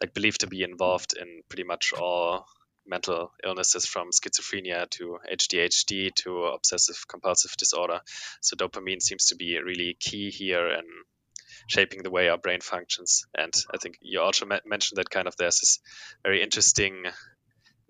[0.00, 2.46] like believed to be involved in pretty much all
[2.88, 8.00] mental illnesses from schizophrenia to ADHD to obsessive compulsive disorder.
[8.40, 10.84] So dopamine seems to be really key here in
[11.66, 13.26] shaping the way our brain functions.
[13.34, 15.80] And i think you also mentioned that kind of there's this
[16.22, 17.04] very interesting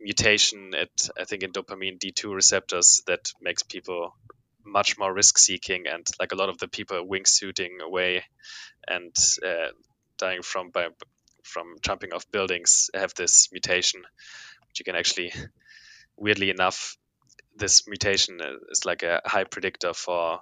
[0.01, 4.15] mutation at i think in dopamine d2 receptors that makes people
[4.71, 8.25] much more risk seeking and like a lot of the people wingsuiting away
[8.87, 9.15] and
[9.45, 9.71] uh,
[10.19, 10.89] dying from by
[11.43, 14.03] from jumping off buildings have this mutation
[14.69, 15.33] which you can actually
[16.17, 16.97] weirdly enough
[17.57, 18.39] this mutation
[18.71, 20.41] is like a high predictor for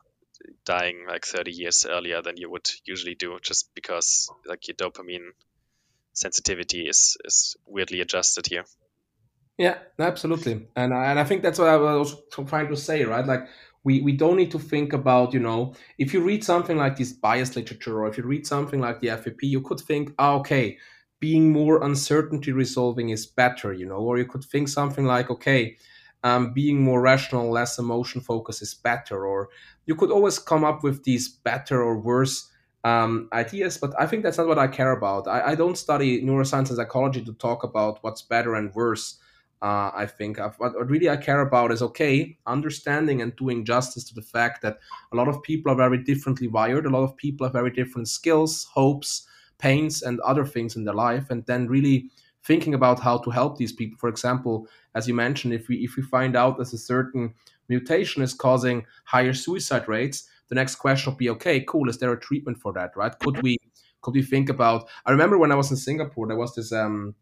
[0.64, 5.30] dying like 30 years earlier than you would usually do just because like your dopamine
[6.12, 8.64] sensitivity is is weirdly adjusted here.
[9.58, 10.68] Yeah absolutely.
[10.76, 13.26] And I, and I think that's what i was trying to say right?
[13.26, 13.48] Like
[13.86, 17.12] we, we don't need to think about, you know, if you read something like this
[17.12, 20.76] bias literature or if you read something like the FEP, you could think, oh, okay,
[21.20, 25.76] being more uncertainty resolving is better, you know, or you could think something like, okay,
[26.24, 29.50] um, being more rational, less emotion focus is better, or
[29.86, 32.50] you could always come up with these better or worse
[32.82, 35.28] um, ideas, but I think that's not what I care about.
[35.28, 39.18] I, I, don't study neuroscience and psychology to talk about what's better and worse.
[39.62, 44.04] Uh, I think I've, what really I care about is okay, understanding and doing justice
[44.04, 44.78] to the fact that
[45.12, 46.84] a lot of people are very differently wired.
[46.84, 49.26] A lot of people have very different skills, hopes,
[49.58, 52.10] pains, and other things in their life, and then really
[52.44, 53.96] thinking about how to help these people.
[53.98, 57.34] For example, as you mentioned, if we if we find out that a certain
[57.68, 62.12] mutation is causing higher suicide rates, the next question would be, okay, cool, is there
[62.12, 63.18] a treatment for that, right?
[63.18, 63.58] Could we
[64.02, 64.88] could we think about?
[65.06, 67.14] I remember when I was in Singapore, there was this um,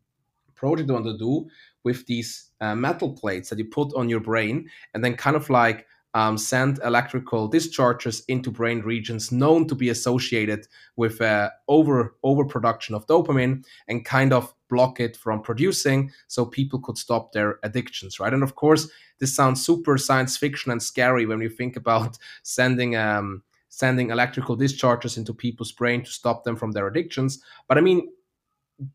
[0.55, 1.49] project I wanted to do
[1.85, 5.49] with these uh, metal plates that you put on your brain, and then kind of
[5.51, 10.66] like um, send electrical discharges into brain regions known to be associated
[10.97, 16.78] with uh, over overproduction of dopamine and kind of block it from producing so people
[16.78, 18.32] could stop their addictions right?
[18.32, 22.97] And of course this sounds super science fiction and scary when you think about sending
[22.97, 27.43] um, sending electrical discharges into people's brain to stop them from their addictions.
[27.66, 28.12] But i mean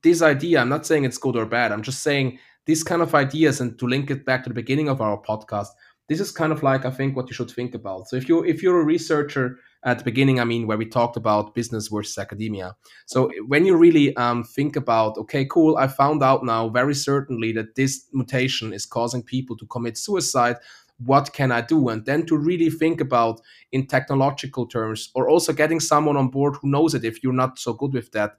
[0.03, 1.71] this idea i'm not saying it's good or bad.
[1.73, 4.89] I'm just saying these kind of ideas and to link it back to the beginning
[4.89, 5.69] of our podcast
[6.09, 8.09] this is kind of like I think what you should think about.
[8.09, 11.15] So if you if you're a researcher at the beginning, I mean, where we talked
[11.15, 12.75] about business versus academia.
[13.05, 17.53] So when you really um, think about, okay, cool, I found out now very certainly
[17.53, 20.57] that this mutation is causing people to commit suicide.
[21.05, 21.87] What can I do?
[21.87, 23.39] And then to really think about
[23.71, 27.57] in technological terms, or also getting someone on board who knows it if you're not
[27.57, 28.31] so good with that,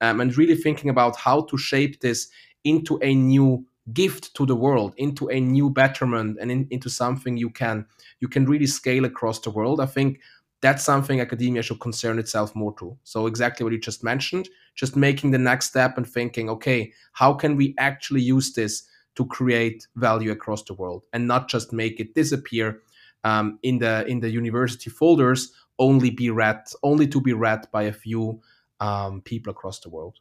[0.00, 2.28] um, and really thinking about how to shape this
[2.64, 7.36] into a new gift to the world into a new betterment and in, into something
[7.36, 7.86] you can
[8.20, 9.80] you can really scale across the world.
[9.80, 10.20] I think
[10.62, 14.96] that's something academia should concern itself more to so exactly what you just mentioned just
[14.96, 18.84] making the next step and thinking okay how can we actually use this
[19.14, 22.82] to create value across the world and not just make it disappear
[23.24, 27.82] um, in the in the university folders only be read only to be read by
[27.84, 28.40] a few
[28.80, 30.18] um, people across the world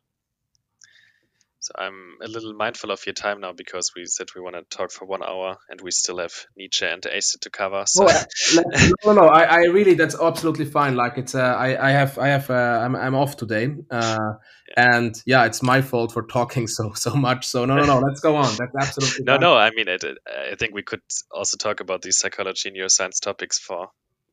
[1.65, 4.77] so I'm a little mindful of your time now because we said we want to
[4.77, 7.85] talk for one hour and we still have Nietzsche and ACIT to cover.
[7.87, 10.95] So oh, no, no, no I, I, really that's absolutely fine.
[10.95, 14.33] Like it's uh, I, I have I have uh, I'm I'm off today, uh,
[14.77, 14.95] yeah.
[14.95, 17.47] and yeah, it's my fault for talking so so much.
[17.47, 18.55] So no, no, no, let's go on.
[18.55, 19.41] That's absolutely no, fine.
[19.41, 19.55] no.
[19.55, 21.01] I mean, it, I think we could
[21.31, 23.87] also talk about these psychology and neuroscience topics for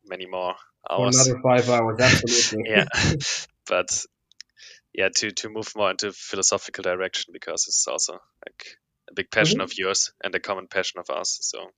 [0.04, 0.54] many more
[0.90, 1.26] hours.
[1.26, 2.70] For another five hours, absolutely.
[2.70, 2.84] yeah,
[3.66, 4.04] but
[4.94, 8.14] yeah to to move more into philosophical direction because it's also
[8.46, 8.78] like
[9.10, 9.64] a big passion mm-hmm.
[9.64, 11.70] of yours and a common passion of ours so.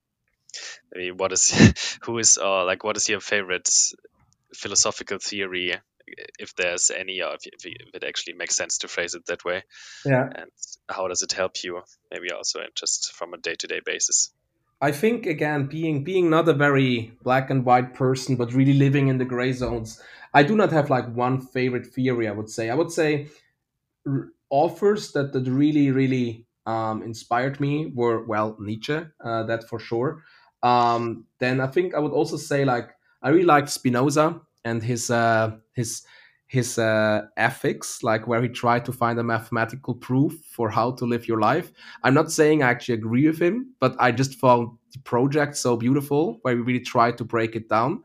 [0.95, 1.51] Maybe what is
[2.03, 3.69] who is uh, like what is your favorite
[4.55, 5.75] philosophical theory
[6.39, 9.65] if there's any or if, if, it actually makes sense to phrase it that way?
[10.05, 10.29] Yeah.
[10.35, 10.51] And
[10.89, 14.31] how does it help you maybe also just from a day-to-day basis?
[14.81, 19.09] I think again, being being not a very black and white person, but really living
[19.09, 20.03] in the gray zones,
[20.35, 22.29] I do not have like one favorite theory.
[22.29, 23.29] I would say I would say
[24.07, 29.79] r- authors that that really really um, inspired me were well Nietzsche, uh, that for
[29.79, 30.23] sure.
[30.63, 32.91] Um, then I think I would also say like
[33.23, 36.03] I really liked Spinoza and his uh, his
[36.47, 41.05] his uh, ethics, like where he tried to find a mathematical proof for how to
[41.05, 41.73] live your life.
[42.05, 45.77] I'm not saying I actually agree with him, but I just found the project so
[45.77, 48.05] beautiful where we really tried to break it down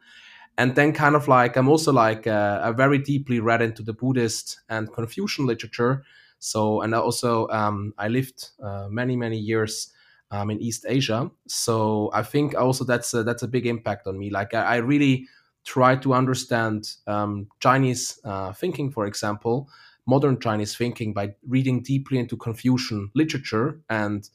[0.59, 3.93] and then kind of like i'm also like uh, a very deeply read into the
[3.93, 6.03] buddhist and confucian literature.
[6.41, 9.91] So and also um, i lived uh, many many years
[10.31, 11.31] um, in east asia.
[11.47, 14.29] So i think also that's a, that's a big impact on me.
[14.29, 15.27] Like i, I really
[15.65, 19.69] try to understand um, chinese uh, thinking for example
[20.05, 24.29] modern chinese thinking by reading deeply into confucian literature and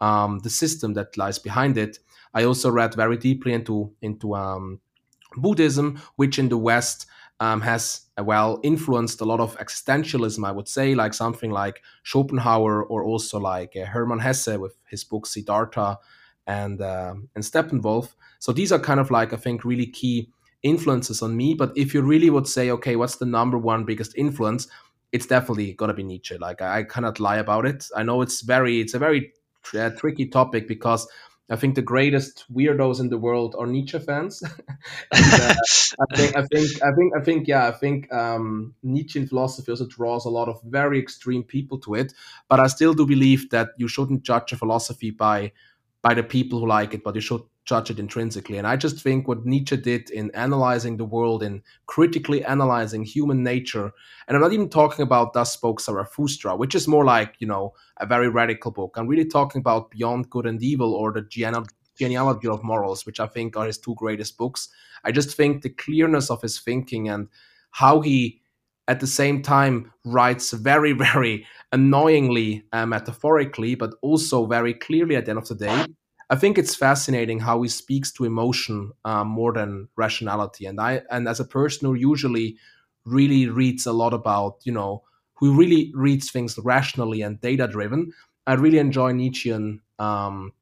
[0.00, 1.98] um, the system that lies behind it.
[2.34, 4.80] I also read very deeply into into um,
[5.36, 7.06] Buddhism, which in the West
[7.40, 11.82] um, has uh, well influenced a lot of existentialism, I would say, like something like
[12.02, 15.98] Schopenhauer or also like uh, Hermann Hesse with his book Siddhartha
[16.46, 18.14] and uh, and Steppenwolf.
[18.38, 20.30] So these are kind of like I think really key
[20.62, 21.54] influences on me.
[21.54, 24.66] But if you really would say, okay, what's the number one biggest influence?
[25.12, 26.36] It's definitely gonna be Nietzsche.
[26.38, 27.86] Like I, I cannot lie about it.
[27.96, 29.32] I know it's very it's a very
[29.78, 31.06] uh, tricky topic because
[31.50, 34.42] I think the greatest weirdos in the world are Nietzsche fans.
[35.12, 35.54] and, uh,
[36.00, 39.86] I think, I think, I think, I think, yeah, I think um, Nietzschean philosophy also
[39.86, 42.12] draws a lot of very extreme people to it.
[42.48, 45.52] But I still do believe that you shouldn't judge a philosophy by
[46.00, 48.56] by the people who like it, but you should judge it intrinsically.
[48.56, 53.42] And I just think what Nietzsche did in analyzing the world, in critically analyzing human
[53.42, 53.92] nature,
[54.26, 57.74] and I'm not even talking about Thus Spoke Zarathustra, which is more like, you know,
[57.98, 58.94] a very radical book.
[58.96, 61.20] I'm really talking about Beyond Good and Evil or the
[61.98, 64.70] Genealogy of Morals, which I think are his two greatest books.
[65.04, 67.28] I just think the clearness of his thinking and
[67.72, 68.40] how he
[68.86, 75.26] at the same time writes very, very annoyingly uh, metaphorically, but also very clearly at
[75.26, 75.84] the end of the day.
[76.30, 80.66] I think it's fascinating how he speaks to emotion uh, more than rationality.
[80.66, 82.56] And I, and as a person who usually
[83.04, 85.02] really reads a lot about, you know,
[85.34, 88.12] who really reads things rationally and data driven,
[88.46, 90.52] I really enjoy Nietzschean um,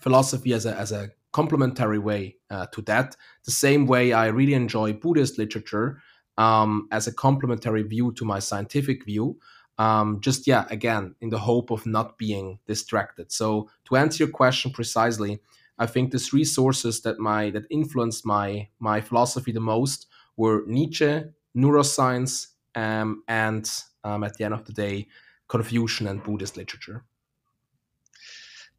[0.00, 3.16] philosophy as a as a complementary way uh, to that.
[3.44, 6.00] The same way I really enjoy Buddhist literature
[6.38, 9.36] um, as a complementary view to my scientific view.
[9.78, 13.32] Um, just yeah, again, in the hope of not being distracted.
[13.32, 15.40] So to answer your question precisely,
[15.78, 20.06] I think the three sources that my that influenced my my philosophy the most
[20.36, 21.24] were Nietzsche,
[21.56, 23.68] neuroscience, um, and
[24.04, 25.08] um, at the end of the day,
[25.48, 27.04] Confucian and Buddhist literature.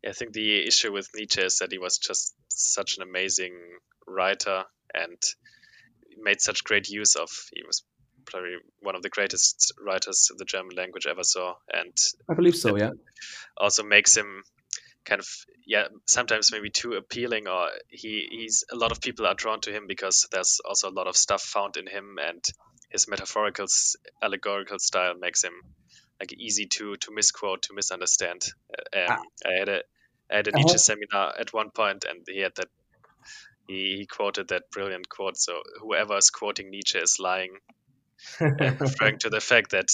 [0.08, 3.54] I think the issue with Nietzsche is that he was just such an amazing
[4.08, 5.18] writer and
[6.18, 7.30] made such great use of.
[7.54, 7.84] He was
[8.26, 11.96] probably one of the greatest writers the German language ever saw, and
[12.30, 12.76] I believe so.
[12.78, 12.92] Yeah,
[13.58, 14.44] also makes him
[15.06, 15.28] kind of
[15.68, 19.72] yeah sometimes maybe too appealing or he he's a lot of people are drawn to
[19.72, 22.44] him because there's also a lot of stuff found in him and
[22.90, 23.68] his metaphorical
[24.24, 25.54] allegorical style makes him
[26.20, 29.22] like easy to to misquote to misunderstand uh, um, ah.
[29.48, 29.82] i had a
[30.32, 30.78] I had a Nietzsche uh-huh.
[30.78, 32.70] seminar at one point, and he had that.
[33.68, 35.38] He, he quoted that brilliant quote.
[35.38, 37.58] So whoever is quoting Nietzsche is lying,
[38.40, 39.90] referring to the fact that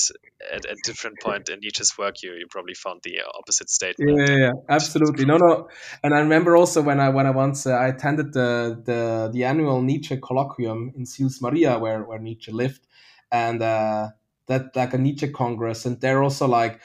[0.52, 4.18] at a different point in Nietzsche's work, you you probably found the opposite statement.
[4.18, 4.52] Yeah, yeah, yeah.
[4.70, 5.26] absolutely.
[5.26, 5.70] No, no.
[6.04, 9.44] And I remember also when I when I once uh, I attended the the the
[9.44, 12.88] annual Nietzsche colloquium in Sils Maria, where where Nietzsche lived,
[13.32, 14.10] and uh,
[14.48, 16.82] that like a Nietzsche congress, and they're also like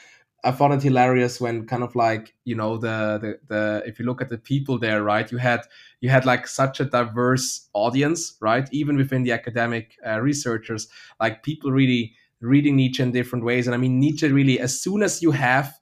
[0.47, 4.05] I found it hilarious when kind of like you know the, the the if you
[4.05, 5.29] look at the people there, right?
[5.29, 5.61] You had
[5.99, 8.67] you had like such a diverse audience, right?
[8.71, 10.87] Even within the academic uh, researchers,
[11.19, 13.67] like people really reading Nietzsche in different ways.
[13.67, 15.73] And I mean, Nietzsche really, as soon as you have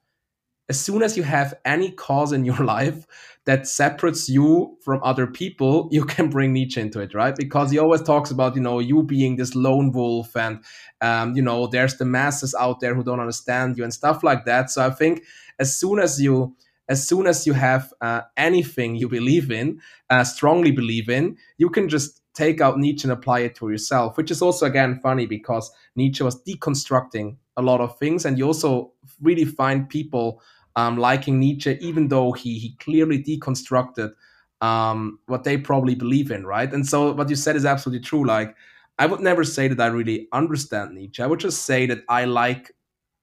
[0.68, 3.06] as soon as you have any cause in your life
[3.44, 7.36] that separates you from other people, you can bring Nietzsche into it, right?
[7.36, 10.58] Because he always talks about, you know, you being this lone wolf and,
[11.00, 14.44] um, you know, there's the masses out there who don't understand you and stuff like
[14.46, 14.70] that.
[14.70, 15.22] So I think
[15.60, 16.56] as soon as you,
[16.88, 21.70] as soon as you have uh, anything you believe in, uh, strongly believe in, you
[21.70, 25.26] can just take out Nietzsche and apply it to yourself, which is also again funny
[25.26, 28.92] because Nietzsche was deconstructing a lot of things, and you also
[29.22, 30.42] really find people
[30.76, 34.12] um, liking Nietzsche, even though he he clearly deconstructed
[34.60, 36.72] um, what they probably believe in, right?
[36.72, 38.24] And so what you said is absolutely true.
[38.24, 38.54] Like
[38.98, 41.22] I would never say that I really understand Nietzsche.
[41.22, 42.72] I would just say that I like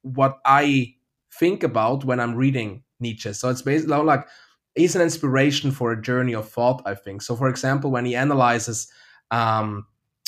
[0.01, 0.95] what I
[1.31, 3.33] think about when I'm reading Nietzsche.
[3.33, 4.27] So it's basically like
[4.75, 6.81] he's an inspiration for a journey of thought.
[6.85, 7.21] I think.
[7.21, 8.87] So for example, when he analyzes
[9.31, 9.85] um,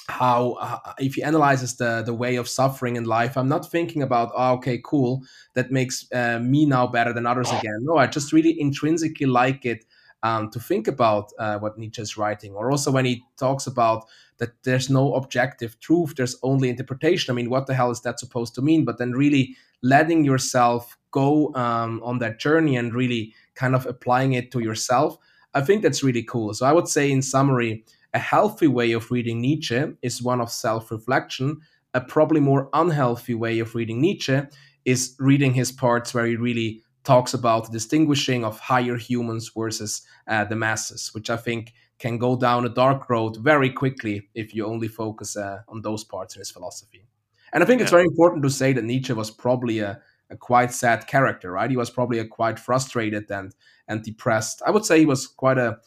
[0.07, 4.03] how uh, if he analyzes the the way of suffering in life i'm not thinking
[4.03, 5.23] about oh, okay cool
[5.55, 7.79] that makes uh, me now better than others again.
[7.81, 9.85] No i just really intrinsically like it
[10.23, 12.53] um, to think about uh, what nietzsche is writing.
[12.53, 14.05] Or also when he talks about
[14.39, 17.31] that there's no objective truth there's only interpretation.
[17.31, 18.85] I mean what the hell is that supposed to mean?
[18.85, 24.33] But then really letting yourself go um, on that journey and really kind of applying
[24.33, 25.17] it to yourself
[25.53, 26.53] i think that's really cool.
[26.53, 27.85] So i would say in summary
[28.15, 31.59] a healthy way of reading Nietzsche is one of self reflection.
[31.93, 34.41] A probably more unhealthy way of reading Nietzsche
[34.85, 40.01] is reading his parts where he really talks about the distinguishing of higher humans versus
[40.27, 44.55] uh, the masses, which I think can go down a dark road very quickly if
[44.55, 47.05] you only focus uh, on those parts in his philosophy.
[47.51, 47.83] And I think yeah.
[47.83, 49.99] it's very important to say that Nietzsche was probably a,
[50.29, 51.69] a quite sad character, right?
[51.69, 53.53] He was probably a quite frustrated and
[53.89, 54.61] and depressed.
[54.65, 55.77] I would say he was quite a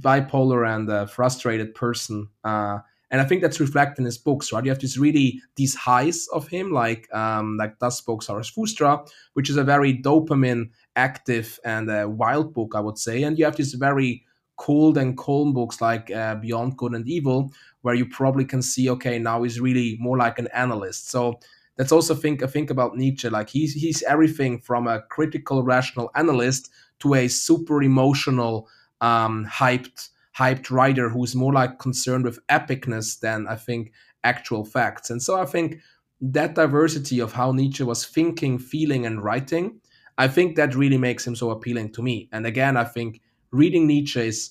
[0.00, 2.28] bipolar and a frustrated person.
[2.44, 2.78] Uh,
[3.10, 4.64] and I think that's reflected in his books, right?
[4.64, 9.04] You have this really these highs of him, like um, like Thus Spoke Zarathustra,
[9.34, 13.22] which is a very dopamine active and a wild book, I would say.
[13.22, 14.24] And you have these very
[14.56, 17.52] cold and calm books like uh, Beyond Good and Evil,
[17.82, 21.10] where you probably can see, okay, now he's really more like an analyst.
[21.10, 21.38] So
[21.76, 26.10] that's also think I think about Nietzsche, like he's he's everything from a critical, rational
[26.16, 26.70] analyst
[27.00, 28.68] to a super emotional
[29.00, 33.92] um, hyped hyped writer who's more like concerned with epicness than I think
[34.22, 35.08] actual facts.
[35.08, 35.78] And so I think
[36.20, 39.80] that diversity of how Nietzsche was thinking, feeling, and writing,
[40.18, 42.28] I think that really makes him so appealing to me.
[42.32, 43.20] And again, I think
[43.50, 44.50] reading Nietzsche is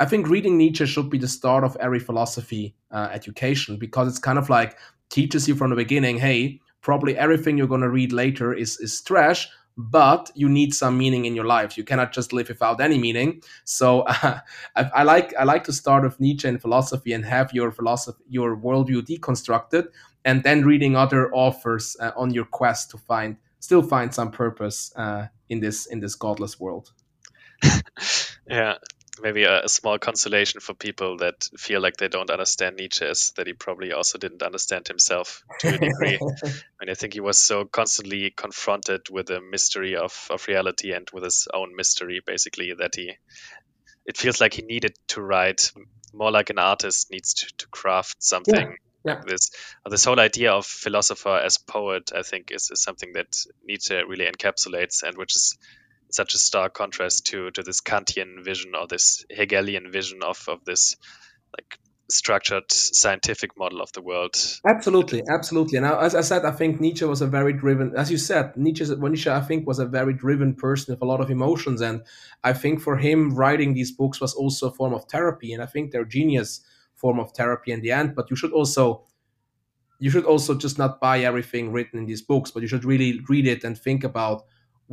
[0.00, 4.18] I think reading Nietzsche should be the start of every philosophy uh, education because it's
[4.18, 4.76] kind of like
[5.08, 9.00] teaches you from the beginning, hey, probably everything you're going to read later is is
[9.00, 11.76] trash, but you need some meaning in your life.
[11.76, 13.42] You cannot just live without any meaning.
[13.64, 14.40] So uh,
[14.76, 18.22] I, I, like I like to start with Nietzsche and philosophy and have your philosophy,
[18.28, 19.88] your worldview deconstructed,
[20.24, 24.92] and then reading other authors uh, on your quest to find still find some purpose
[24.96, 26.92] uh, in this in this godless world.
[28.48, 28.74] yeah,
[29.20, 33.32] maybe a, a, small consolation for people that feel like they don't understand Nietzsche is
[33.36, 36.18] that he probably also didn't understand himself to a degree.
[36.80, 41.08] and I think he was so constantly confronted with the mystery of, of reality and
[41.12, 43.12] with his own mystery, basically, that he
[44.06, 45.72] it feels like he needed to write
[46.12, 48.54] more like an artist needs to, to craft something.
[48.54, 48.76] Yeah.
[49.06, 49.20] Yeah.
[49.26, 49.50] This
[49.84, 54.24] this whole idea of philosopher as poet, I think, is, is something that Nietzsche really
[54.24, 55.58] encapsulates, and which is
[56.14, 60.64] such a stark contrast to to this Kantian vision or this Hegelian vision of of
[60.64, 60.96] this
[61.56, 61.78] like
[62.10, 64.36] structured scientific model of the world.
[64.66, 65.78] Absolutely, absolutely.
[65.78, 68.84] And as I said, I think Nietzsche was a very driven, as you said, Nietzsche,
[68.98, 71.80] Nietzsche, I think, was a very driven person with a lot of emotions.
[71.80, 72.02] And
[72.42, 75.52] I think for him, writing these books was also a form of therapy.
[75.52, 76.60] And I think they're genius
[76.94, 78.14] form of therapy in the end.
[78.14, 79.04] But you should also,
[79.98, 83.20] you should also just not buy everything written in these books, but you should really
[83.28, 84.44] read it and think about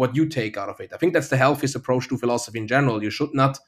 [0.01, 0.91] what you take out of it.
[0.91, 3.03] I think that's the healthiest approach to philosophy in general.
[3.03, 3.59] You should not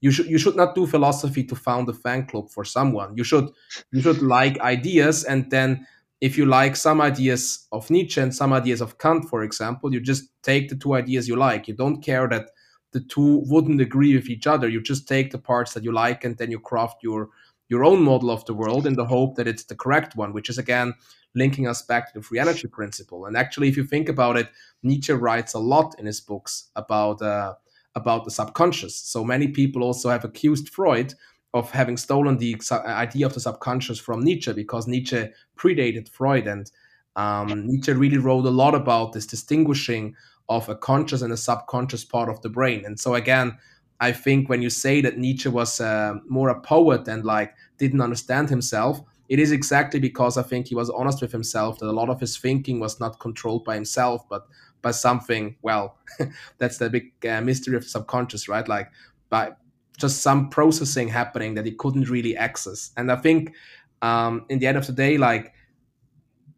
[0.00, 3.16] you should you should not do philosophy to found a fan club for someone.
[3.16, 3.46] You should
[3.92, 5.86] you should like ideas and then
[6.20, 10.00] if you like some ideas of Nietzsche and some ideas of Kant, for example, you
[10.00, 11.68] just take the two ideas you like.
[11.68, 12.50] You don't care that
[12.92, 14.68] the two wouldn't agree with each other.
[14.68, 17.28] You just take the parts that you like and then you craft your
[17.68, 20.48] your own model of the world in the hope that it's the correct one, which
[20.48, 20.94] is again
[21.34, 23.26] linking us back to the free energy principle.
[23.26, 24.48] And actually, if you think about it,
[24.82, 27.54] Nietzsche writes a lot in his books about uh,
[27.94, 28.94] about the subconscious.
[28.94, 31.14] So many people also have accused Freud
[31.54, 35.28] of having stolen the idea of the subconscious from Nietzsche because Nietzsche
[35.58, 36.70] predated Freud, and
[37.16, 40.14] um, Nietzsche really wrote a lot about this distinguishing
[40.48, 42.84] of a conscious and a subconscious part of the brain.
[42.84, 43.58] And so again,
[44.00, 48.00] I think when you say that Nietzsche was uh, more a poet and like didn't
[48.00, 51.92] understand himself, it is exactly because I think he was honest with himself that a
[51.92, 54.46] lot of his thinking was not controlled by himself, but
[54.82, 55.56] by something.
[55.62, 55.96] Well,
[56.58, 58.66] that's the big uh, mystery of the subconscious, right?
[58.68, 58.90] Like
[59.30, 59.52] by
[59.98, 62.90] just some processing happening that he couldn't really access.
[62.96, 63.54] And I think
[64.02, 65.52] um, in the end of the day, like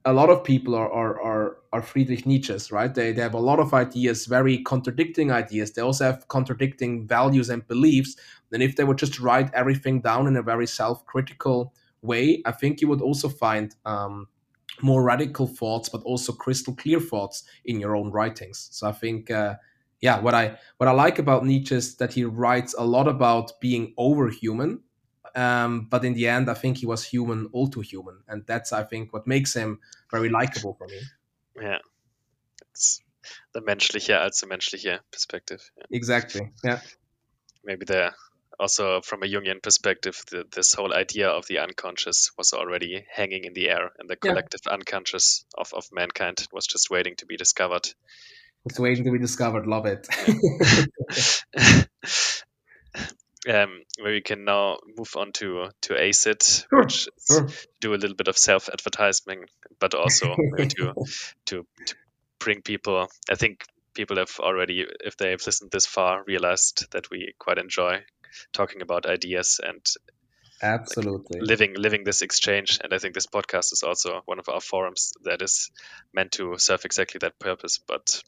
[0.05, 2.95] a lot of people are are are, are Friedrich Nietzsche's, right?
[2.95, 5.73] They they have a lot of ideas, very contradicting ideas.
[5.73, 8.17] They also have contradicting values and beliefs.
[8.53, 12.81] And if they would just write everything down in a very self-critical way, I think
[12.81, 14.29] you would also find um,
[14.83, 18.69] more radical thoughts, but also crystal clear thoughts in your own writings.
[18.73, 19.57] So I think, uh,
[20.01, 23.61] yeah, what I what I like about Nietzsche is that he writes a lot about
[23.61, 24.81] being overhuman,
[25.35, 28.73] um, but in the end, I think he was human, all too human, and that's
[28.73, 29.81] I think what makes him
[30.11, 31.01] very likable for me.
[31.63, 31.79] Yeah,
[32.71, 33.01] it's
[33.53, 35.63] the menschliche als the menschliche perspective.
[35.77, 35.85] Yeah.
[35.91, 36.51] Exactly.
[36.65, 36.81] Yeah.
[37.65, 38.13] Maybe the
[38.59, 43.45] also from a Jungian perspective, the, this whole idea of the unconscious was already hanging
[43.45, 44.75] in the air, and the collective yeah.
[44.75, 47.89] unconscious of, of mankind was just waiting to be discovered.
[48.65, 49.67] It's waiting to be discovered.
[49.67, 50.09] Love it.
[53.47, 57.49] um, where we can now move on to to ACIT, sure, which sure.
[57.81, 59.45] do a little bit of self advertising,
[59.79, 60.95] but also to,
[61.47, 61.95] to to
[62.41, 63.09] bring people.
[63.31, 68.05] I think people have already, if they've listened this far, realized that we quite enjoy
[68.53, 69.85] talking about ideas and
[70.63, 74.49] absolutely like living living this exchange and i think this podcast is also one of
[74.49, 75.71] our forums that is
[76.13, 78.23] meant to serve exactly that purpose but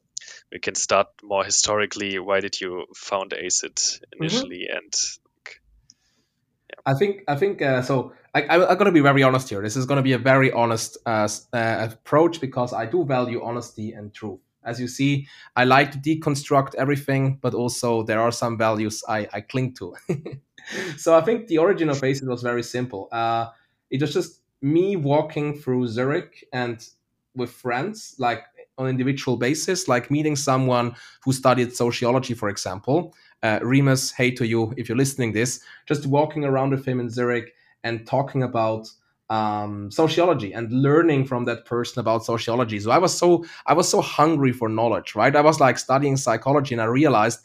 [0.52, 4.22] we can start more historically why did you found ACIT mm-hmm.
[4.22, 4.76] initially mm-hmm.
[4.76, 4.94] and
[6.68, 6.80] yeah.
[6.86, 9.76] i think i think uh, so I, am going to be very honest here this
[9.76, 13.92] is going to be a very honest uh, uh, approach because i do value honesty
[13.92, 15.26] and truth as you see,
[15.56, 19.94] I like to deconstruct everything, but also there are some values I, I cling to.
[20.96, 23.08] so I think the origin of ACIT was very simple.
[23.10, 23.46] Uh,
[23.90, 26.86] it was just me walking through Zurich and
[27.34, 28.44] with friends, like
[28.80, 30.94] on individual basis, like meeting someone
[31.24, 33.14] who studied sociology, for example.
[33.42, 37.08] Uh, Remus, hey to you if you're listening this, just walking around with him in
[37.08, 37.52] Zurich
[37.84, 38.88] and talking about
[39.30, 42.80] um, sociology and learning from that person about sociology.
[42.80, 45.34] So I was so I was so hungry for knowledge, right?
[45.34, 47.40] I was like studying psychology, and I realized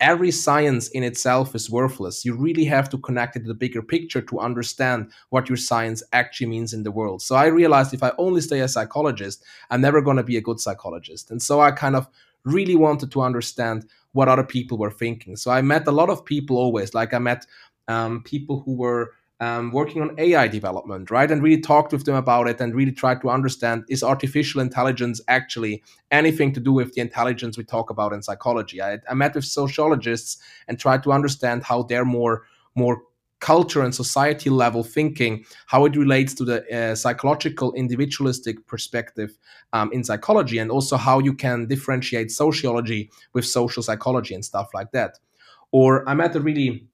[0.00, 2.24] every science in itself is worthless.
[2.24, 6.02] You really have to connect it to the bigger picture to understand what your science
[6.12, 7.22] actually means in the world.
[7.22, 10.42] So I realized if I only stay a psychologist, I'm never going to be a
[10.42, 11.30] good psychologist.
[11.30, 12.08] And so I kind of
[12.44, 15.36] really wanted to understand what other people were thinking.
[15.36, 16.94] So I met a lot of people always.
[16.94, 17.46] Like I met
[17.88, 21.30] um, people who were um, working on AI development, right?
[21.30, 25.20] And really talked with them about it and really tried to understand is artificial intelligence
[25.28, 28.80] actually anything to do with the intelligence we talk about in psychology?
[28.80, 30.38] I, I met with sociologists
[30.68, 32.44] and tried to understand how they're more
[32.74, 33.02] more
[33.40, 39.36] culture and society level thinking, how it relates to the uh, psychological individualistic perspective
[39.72, 44.68] um, in psychology, and also how you can differentiate sociology with social psychology and stuff
[44.72, 45.18] like that.
[45.70, 46.86] Or I met a really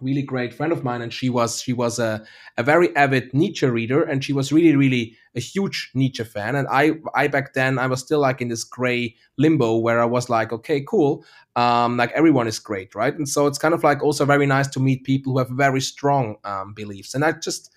[0.00, 2.24] really great friend of mine and she was she was a,
[2.56, 6.56] a very avid nietzsche reader and she was really really a huge nietzsche fan.
[6.56, 10.04] And i i back then i was still like in this gray limbo where i
[10.04, 11.24] was like okay cool
[11.56, 13.14] um like everyone is great right?
[13.14, 15.80] And so it's kind of like also very nice to meet people who have very
[15.80, 17.14] strong um, beliefs.
[17.14, 17.72] And i just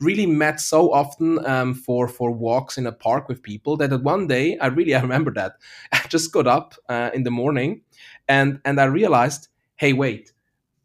[0.00, 4.26] really met so often um, for for walks in a park with people that one
[4.26, 5.52] day i really i remember that.
[5.92, 7.82] I just got up uh, in the morning
[8.28, 10.32] and and i realized hey wait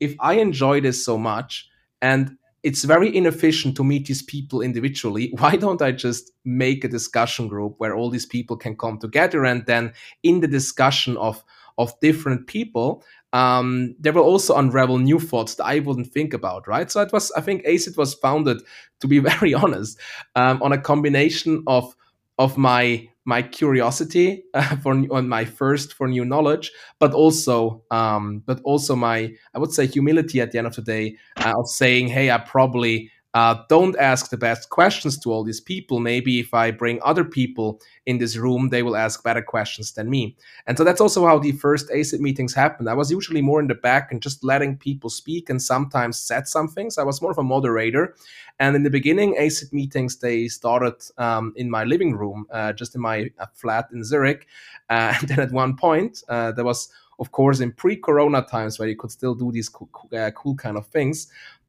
[0.03, 1.69] if I enjoy this so much
[2.01, 5.33] and it's very inefficient to meet these people individually.
[5.37, 9.45] Why don't I just make a discussion group where all these people can come together
[9.45, 9.93] and then
[10.23, 11.43] in the discussion of
[11.79, 13.03] of different people,
[13.33, 16.91] um, there will also unravel new thoughts that I wouldn't think about, right?
[16.91, 18.61] So it was, I think, ACIT was founded,
[18.99, 19.99] to be very honest,
[20.35, 21.95] um, on a combination of
[22.37, 28.43] of my my curiosity uh, for on my first for new knowledge, but also um,
[28.45, 31.67] but also my I would say humility at the end of the day uh, of
[31.67, 35.99] saying, hey, I probably uh, don't ask the best questions to all these people.
[35.99, 40.07] Maybe if I bring other people in this room, they will ask better questions than
[40.09, 40.37] me.
[40.67, 42.89] And so that's also how the first ACIT meetings happened.
[42.89, 46.47] I was usually more in the back and just letting people speak and sometimes said
[46.47, 46.99] some things.
[46.99, 48.15] I was more of a moderator.
[48.59, 52.93] And in the beginning, ACIT meetings, they started um, in my living room, uh, just
[52.93, 54.45] in my uh, flat in Zurich.
[54.91, 56.89] Uh, and then at one point, uh, there was
[57.19, 59.87] of course, in pre-corona times where you could still do these cool,
[60.17, 61.27] uh, cool kind of things.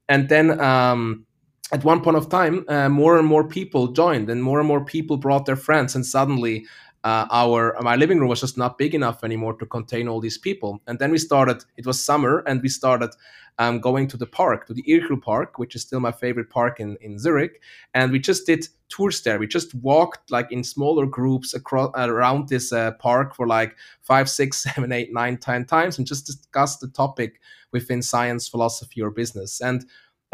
[0.09, 1.27] And then um,
[1.73, 4.85] at one point of time, uh, more and more people joined, and more and more
[4.85, 6.66] people brought their friends, and suddenly
[7.05, 10.39] uh, our my living room was just not big enough anymore to contain all these
[10.39, 10.81] people.
[10.86, 11.65] And then we started.
[11.77, 13.11] It was summer, and we started
[13.59, 16.81] um, going to the park, to the Irchel Park, which is still my favorite park
[16.81, 17.61] in in Zurich.
[17.93, 19.39] And we just did tours there.
[19.39, 24.31] We just walked like in smaller groups across around this uh, park for like five,
[24.31, 27.41] six, seven, eight, nine, ten times, and just discussed the topic
[27.73, 29.61] within science, philosophy, or business.
[29.61, 29.85] And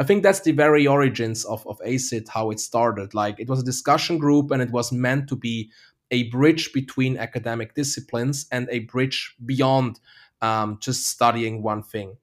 [0.01, 3.13] I think that's the very origins of, of ACIT, how it started.
[3.13, 5.71] Like it was a discussion group and it was meant to be
[6.11, 10.01] a bridge between academic disciplines and a bridge beyond
[10.41, 12.17] um, just studying one thing.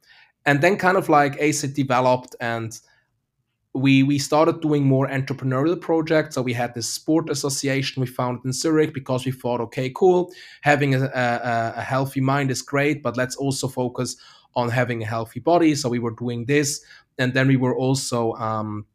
[0.48, 2.78] And then kind of like ACIT developed and
[3.76, 6.34] we we started doing more entrepreneurial projects.
[6.34, 10.32] So we had this sport association we founded in Zurich because we thought, okay, cool,
[10.62, 14.18] having a, a, a healthy mind is great, but let's also focus
[14.58, 15.76] on having a healthy body.
[15.76, 16.84] So we were doing this
[17.18, 18.86] and then we were also um,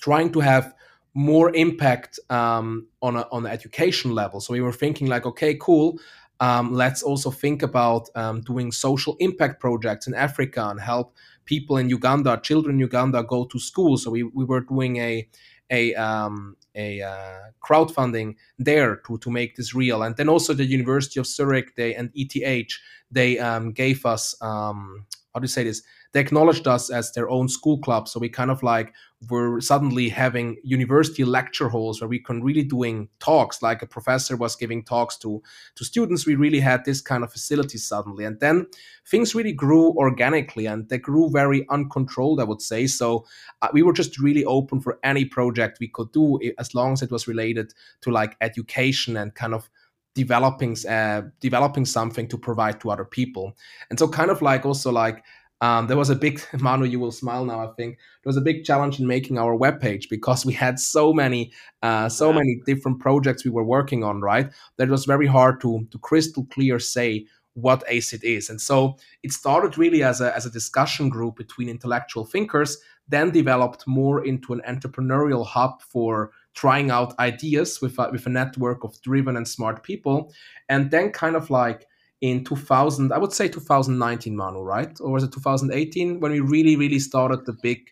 [0.00, 0.74] trying to have
[1.14, 4.40] more impact um, on a, on the education level.
[4.40, 5.98] So we were thinking like, okay, cool.
[6.40, 11.14] Um, let's also think about um, doing social impact projects in Africa and help
[11.44, 13.96] people in Uganda, children in Uganda, go to school.
[13.96, 15.28] So we, we were doing a
[15.70, 20.02] a um, a uh, crowdfunding there to to make this real.
[20.02, 22.72] And then also the University of Zurich, they and ETH,
[23.10, 25.82] they um, gave us um, how do you say this?
[26.14, 28.06] They acknowledged us as their own school club.
[28.06, 28.94] So we kind of like
[29.28, 34.36] were suddenly having university lecture halls where we can really doing talks, like a professor
[34.36, 35.42] was giving talks to
[35.74, 36.24] to students.
[36.24, 38.66] We really had this kind of facility suddenly, and then
[39.10, 42.40] things really grew organically and they grew very uncontrolled.
[42.40, 43.26] I would say so.
[43.60, 47.02] Uh, we were just really open for any project we could do as long as
[47.02, 49.68] it was related to like education and kind of
[50.14, 53.56] developing uh, developing something to provide to other people
[53.90, 55.24] and so kind of like also like
[55.60, 57.60] um, there was a big Manu, you will smile now.
[57.60, 61.12] I think there was a big challenge in making our webpage because we had so
[61.12, 61.52] many,
[61.82, 62.36] uh, so yeah.
[62.36, 64.20] many different projects we were working on.
[64.20, 68.50] Right, that was very hard to to crystal clear say what ACIT is.
[68.50, 72.76] And so it started really as a as a discussion group between intellectual thinkers,
[73.08, 78.30] then developed more into an entrepreneurial hub for trying out ideas with a, with a
[78.30, 80.32] network of driven and smart people,
[80.68, 81.86] and then kind of like
[82.24, 84.98] in 2000, I would say 2019, Manu, right?
[84.98, 87.90] Or was it 2018 when we really, really started the big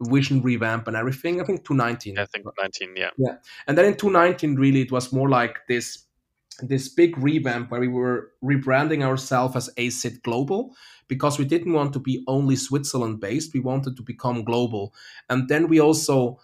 [0.00, 1.42] vision revamp and everything?
[1.42, 2.18] I think 2019.
[2.18, 3.10] I think 19, yeah.
[3.18, 3.36] Yeah.
[3.66, 6.04] And then in 2019, really, it was more like this
[6.62, 10.74] this big revamp where we were rebranding ourselves as ACIT Global
[11.06, 13.52] because we didn't want to be only Switzerland based.
[13.52, 14.94] We wanted to become global.
[15.28, 16.40] And then we also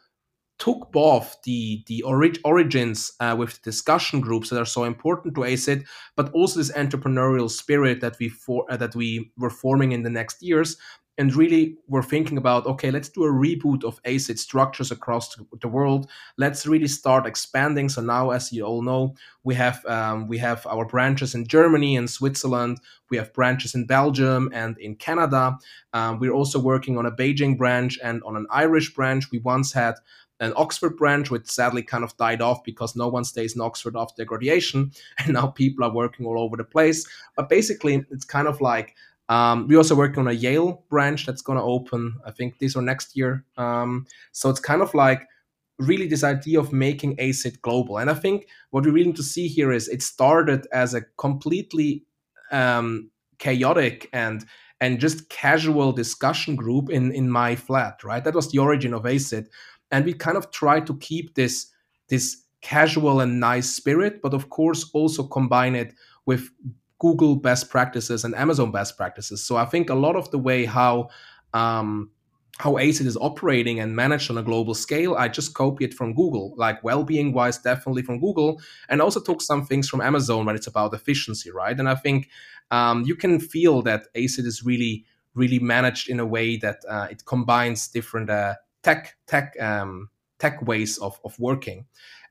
[0.62, 5.40] took both the the orig- origins uh, with discussion groups that are so important to
[5.40, 5.84] ACIT,
[6.14, 10.10] but also this entrepreneurial spirit that we for uh, that we were forming in the
[10.10, 10.76] next years,
[11.18, 15.68] and really we're thinking about okay let's do a reboot of ACIT structures across the
[15.68, 16.09] world.
[16.39, 17.89] Let's really start expanding.
[17.89, 21.97] So now as you all know we have um, we have our branches in germany
[21.97, 22.78] and switzerland.
[23.10, 25.59] We have branches in belgium and in canada.
[25.93, 29.30] Um, we're also working on a beijing branch and on an irish branch.
[29.32, 29.97] We once had
[30.41, 33.97] an Oxford branch, which sadly kind of died off because no one stays in Oxford
[33.97, 37.07] after graduation, and now people are working all over the place.
[37.37, 38.95] But basically, it's kind of like
[39.29, 42.77] um, we're also working on a Yale branch that's going to open, I think, this
[42.77, 43.45] or next year.
[43.57, 45.27] Um, so it's kind of like
[45.79, 47.99] really this idea of making ACIT global.
[47.99, 51.03] And I think what we really need to see here is it started as a
[51.17, 52.05] completely
[52.51, 54.45] um, chaotic and
[54.81, 58.25] and just casual discussion group in in my flat, right?
[58.25, 59.47] That was the origin of ACIT,
[59.93, 61.70] and we kind of try to keep this
[62.09, 65.94] this casual and nice spirit, but of course also combine it
[66.27, 66.51] with
[66.98, 69.44] Google best practices and Amazon best practices.
[69.44, 71.10] So I think a lot of the way how
[71.52, 72.10] um,
[72.59, 76.14] how ACIT is operating and managed on a global scale, I just copy it from
[76.14, 80.55] Google, like well-being wise, definitely from Google, and also took some things from Amazon when
[80.55, 81.78] it's about efficiency, right?
[81.78, 82.28] And I think
[82.70, 85.05] um, you can feel that ACIT is really,
[85.35, 90.63] really managed in a way that uh, it combines different uh, tech tech um, tech
[90.67, 91.87] ways of of working.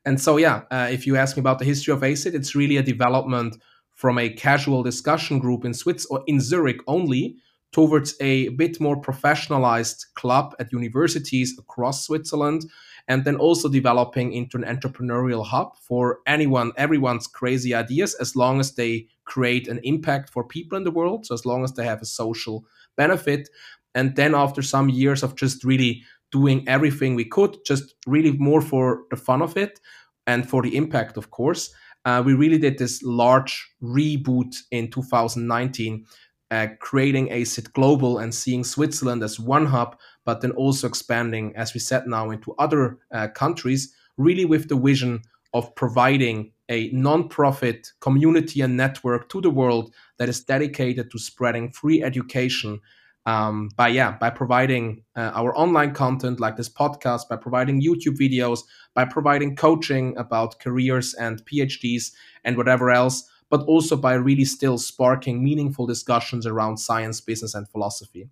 [0.05, 2.77] And so, yeah, uh, if you ask me about the history of ACIT, it's really
[2.77, 3.57] a development
[3.93, 7.37] from a casual discussion group in Swiss or in Zurich only
[7.71, 12.65] towards a bit more professionalized club at universities across Switzerland
[13.07, 18.59] and then also developing into an entrepreneurial hub for anyone everyone's crazy ideas as long
[18.59, 21.85] as they create an impact for people in the world so as long as they
[21.85, 22.65] have a social
[22.97, 23.49] benefit
[23.95, 28.61] and then after some years of just really doing everything we could just really more
[28.61, 29.79] for the fun of it
[30.27, 31.73] and for the impact of course.
[32.03, 36.05] Uh, we really did this large reboot in 2019,
[36.49, 41.73] uh, creating ACIT Global and seeing Switzerland as one hub, but then also expanding, as
[41.75, 45.21] we said now, into other uh, countries, really with the vision
[45.53, 51.71] of providing a non-profit community and network to the world that is dedicated to spreading
[51.71, 52.79] free education
[53.25, 58.17] um, by yeah by providing uh, our online content like this podcast by providing youtube
[58.17, 58.61] videos
[58.93, 62.11] by providing coaching about careers and phds
[62.43, 67.67] and whatever else but also by really still sparking meaningful discussions around science business and
[67.69, 68.29] philosophy.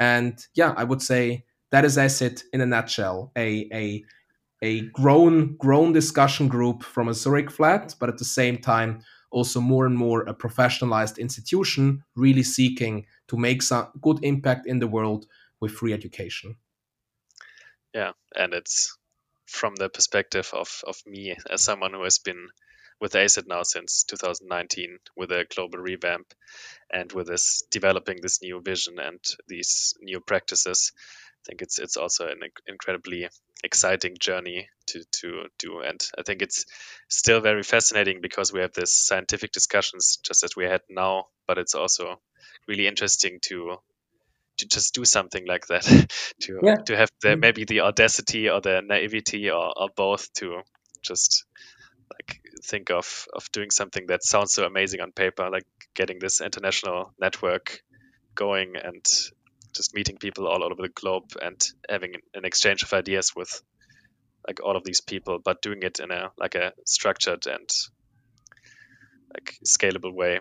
[0.00, 4.04] And yeah i would say that is ACIT in a nutshell a a
[4.62, 9.02] a grown grown discussion group from a zurich flat but at the same time
[9.32, 14.78] also more and more a professionalized institution really seeking to make some good impact in
[14.78, 15.26] the world
[15.60, 16.56] with free education.
[17.94, 18.96] Yeah, and it's
[19.46, 22.48] from the perspective of, of me as someone who has been
[23.00, 26.32] with ACIT now since 2019 with a global revamp
[26.90, 29.18] and with this developing this new vision and
[29.48, 30.92] these new practices.
[30.96, 33.28] I think it's it's also an incredibly
[33.64, 36.64] exciting journey to to do, and I think it's
[37.08, 41.58] still very fascinating because we have this scientific discussions just as we had now, but
[41.58, 42.20] it's also
[42.68, 43.76] really interesting to
[44.58, 45.82] to just do something like that
[46.40, 46.76] to yeah.
[46.86, 47.40] to have the mm.
[47.40, 50.60] maybe the audacity or the naivety or, or both to
[51.02, 51.44] just
[52.12, 56.40] like think of of doing something that sounds so amazing on paper like getting this
[56.40, 57.80] international network
[58.34, 59.04] going and
[59.74, 63.62] just meeting people all over the globe and having an exchange of ideas with
[64.46, 67.68] like all of these people but doing it in a like a structured and
[69.32, 70.40] like scalable way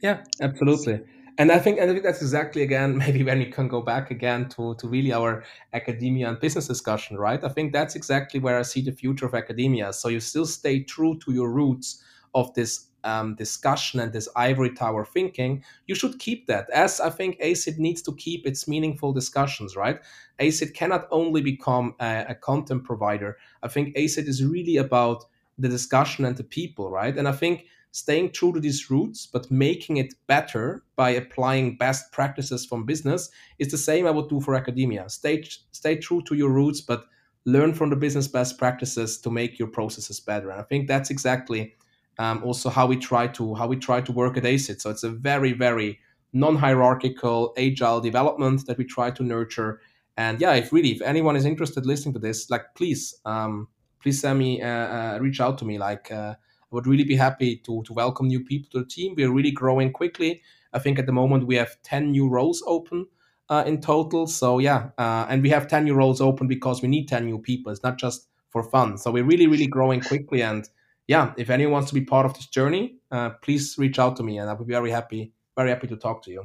[0.00, 1.00] yeah absolutely
[1.38, 4.10] and I think and I think that's exactly again maybe when we can go back
[4.10, 7.42] again to to really our academia and business discussion, right?
[7.42, 9.92] I think that's exactly where I see the future of academia.
[9.92, 12.02] So you still stay true to your roots
[12.34, 15.64] of this um, discussion and this ivory tower thinking.
[15.86, 20.00] You should keep that, as I think ACIT needs to keep its meaningful discussions, right?
[20.38, 23.36] ACIT cannot only become a, a content provider.
[23.62, 25.24] I think ACIT is really about
[25.58, 27.16] the discussion and the people, right?
[27.16, 32.10] And I think staying true to these roots, but making it better by applying best
[32.10, 35.08] practices from business is the same I would do for academia.
[35.08, 37.04] Stay, stay true to your roots, but
[37.44, 40.50] learn from the business best practices to make your processes better.
[40.50, 41.74] And I think that's exactly
[42.22, 44.80] um, also how we try to how we try to work at ACIT.
[44.80, 45.98] So it's a very very
[46.32, 49.80] non-hierarchical, agile development that we try to nurture.
[50.16, 53.68] And yeah, if really if anyone is interested listening to this, like please um,
[54.00, 56.10] please send me uh, uh, reach out to me like.
[56.10, 56.34] Uh,
[56.72, 59.12] I would really be happy to, to welcome new people to the team.
[59.14, 60.40] We're really growing quickly.
[60.72, 63.06] I think at the moment we have 10 new roles open
[63.50, 64.26] uh, in total.
[64.26, 67.38] So, yeah, uh, and we have 10 new roles open because we need 10 new
[67.38, 67.70] people.
[67.70, 68.96] It's not just for fun.
[68.96, 70.42] So we're really, really growing quickly.
[70.42, 70.66] And
[71.12, 74.22] yeah, if anyone wants to be part of this journey, uh, please reach out to
[74.22, 76.44] me, and I will be very happy, very happy to talk to you.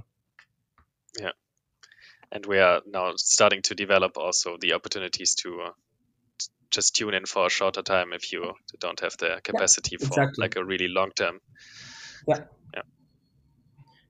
[1.19, 1.35] Yeah,
[2.31, 5.71] and we are now starting to develop also the opportunities to uh,
[6.69, 10.35] just tune in for a shorter time if you don't have the capacity yeah, exactly.
[10.35, 11.39] for like a really long term.
[12.27, 12.41] Yeah.
[12.75, 12.81] Yeah.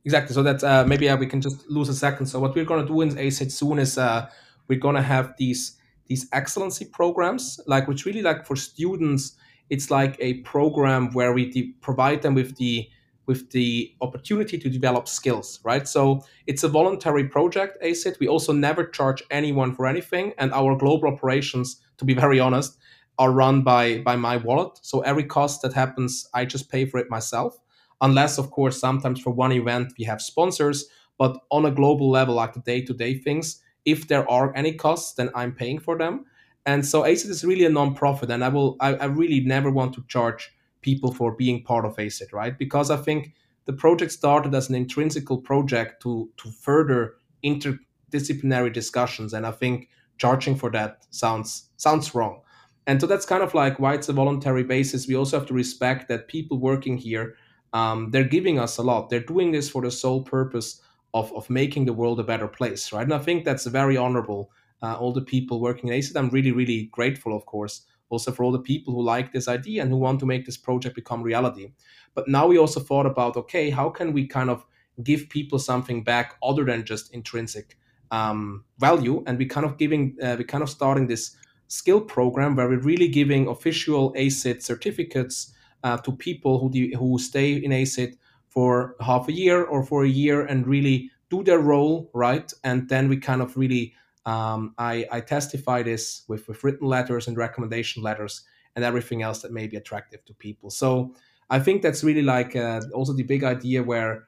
[0.06, 0.34] Exactly.
[0.34, 2.26] So that uh, maybe uh, we can just lose a second.
[2.28, 4.30] So what we're going to do in ACIT soon is uh,
[4.68, 5.78] we're going to have these
[6.08, 9.36] these excellency programs, like which really like for students,
[9.70, 12.88] it's like a program where we de- provide them with the
[13.26, 15.86] with the opportunity to develop skills, right?
[15.86, 18.20] So it's a voluntary project, ACIT.
[18.22, 22.78] We also never charge anyone for anything, and our global operations, to be very honest,
[23.20, 24.80] are run by by my wallet.
[24.82, 27.58] So every cost that happens, I just pay for it myself.
[28.02, 30.86] Unless, of course, sometimes for one event we have sponsors,
[31.18, 35.30] but on a global level, like the day-to-day things, if there are any costs, then
[35.34, 36.26] I'm paying for them.
[36.68, 39.94] And so ACIT is really a non-profit, and I will I, I really never want
[39.94, 42.58] to charge people for being part of ACIT, right?
[42.58, 43.34] Because I think
[43.66, 49.90] the project started as an intrinsical project to to further interdisciplinary discussions, and I think
[50.18, 52.42] charging for that sounds sounds wrong.
[52.86, 55.08] And so that's kind of like why it's a voluntary basis.
[55.08, 57.36] We also have to respect that people working here,
[57.74, 59.10] um, they're giving us a lot.
[59.10, 60.82] They're doing this for the sole purpose
[61.14, 63.04] of, of making the world a better place, right?
[63.04, 64.52] And I think that's very honorable.
[64.82, 68.44] Uh, all the people working in ACIT, I'm really, really grateful, of course, also for
[68.44, 71.24] all the people who like this idea and who want to make this project become
[71.24, 71.72] reality.
[72.14, 74.66] But now we also thought about, okay, how can we kind of
[75.04, 77.78] give people something back other than just intrinsic
[78.12, 79.24] um, value?
[79.26, 81.36] And we kind of giving, uh, we kind of starting this
[81.68, 87.54] skill program where we're really giving official ACIT certificates uh, to people who who stay
[87.54, 88.18] in ACIT
[88.48, 92.90] for half a year or for a year and really do their role right and
[92.90, 93.94] then we kind of really
[94.28, 98.44] um, I, I, testify this with, with written letters and recommendation letters
[98.76, 100.70] and everything else that may be attractive to people.
[100.70, 101.16] So
[101.50, 104.28] i think that's really like uh, also the big idea where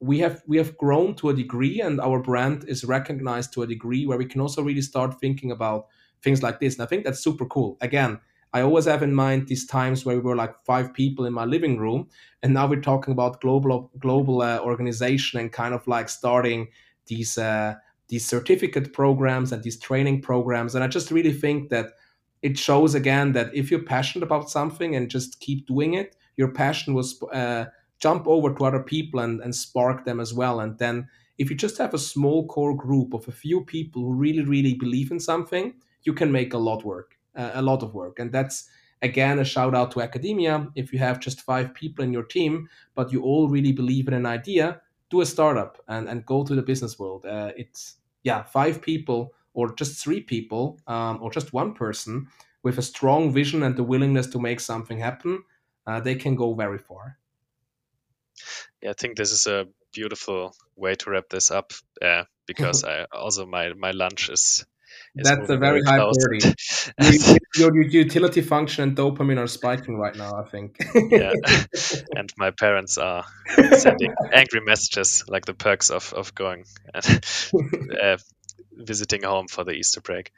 [0.00, 3.66] we have we have grown to a degree and our brand is recognized to a
[3.66, 5.88] degree where we can also really start thinking about
[6.22, 6.74] things like this.
[6.76, 7.76] And i think that's super cool.
[7.82, 8.18] Again
[8.52, 11.44] I always have in mind these times where we were like five people in my
[11.44, 12.08] living room,
[12.42, 16.68] and now we're talking about global global uh, organization and kind of like starting
[17.06, 17.74] these uh,
[18.10, 20.74] these certificate programs and these training programs.
[20.74, 21.92] And I just really think that
[22.42, 26.48] it shows again that if you're passionate about something and just keep doing it, your
[26.48, 27.66] passion will uh,
[27.98, 30.60] jump over to other people and, and spark them as well.
[30.60, 31.08] And then
[31.38, 34.74] if you just have a small core group of a few people who really, really
[34.74, 38.18] believe in something, you can make a lot work uh, a lot of work.
[38.18, 38.68] And that's
[39.02, 40.68] again a shout out to academia.
[40.74, 44.14] If you have just five people in your team, but you all really believe in
[44.14, 44.80] an idea,
[45.10, 47.24] do a startup and, and go to the business world.
[47.24, 52.28] Uh, it's yeah, five people or just three people um, or just one person
[52.62, 55.42] with a strong vision and the willingness to make something happen,
[55.86, 57.18] uh, they can go very far.
[58.82, 61.72] Yeah, I think this is a beautiful way to wrap this up
[62.02, 64.64] uh, because I also my my lunch is
[65.14, 66.54] that's a very, very high priority.
[67.56, 70.76] your, your, utility function and dopamine are spiking right now, I think.
[70.94, 71.32] yeah.
[72.16, 73.24] And my parents are
[73.78, 76.64] sending angry messages like the perks of, of going
[76.94, 77.24] and
[78.02, 78.16] uh,
[78.72, 80.32] visiting home for the Easter break.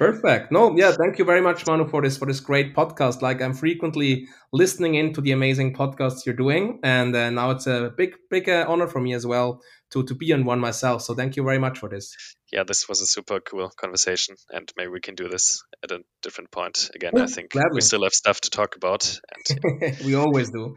[0.00, 0.50] Perfect.
[0.50, 3.20] No, yeah, thank you very much, Manu, for this for this great podcast.
[3.20, 7.92] Like I'm frequently listening into the amazing podcasts you're doing, and uh, now it's a
[7.94, 11.02] big big uh, honor for me as well to to be on one myself.
[11.02, 12.16] So thank you very much for this.
[12.52, 16.00] Yeah, this was a super cool conversation, and maybe we can do this at a
[16.22, 17.12] different point again.
[17.14, 17.70] Yeah, I oh, think gladly.
[17.74, 20.76] we still have stuff to talk about, and we always do.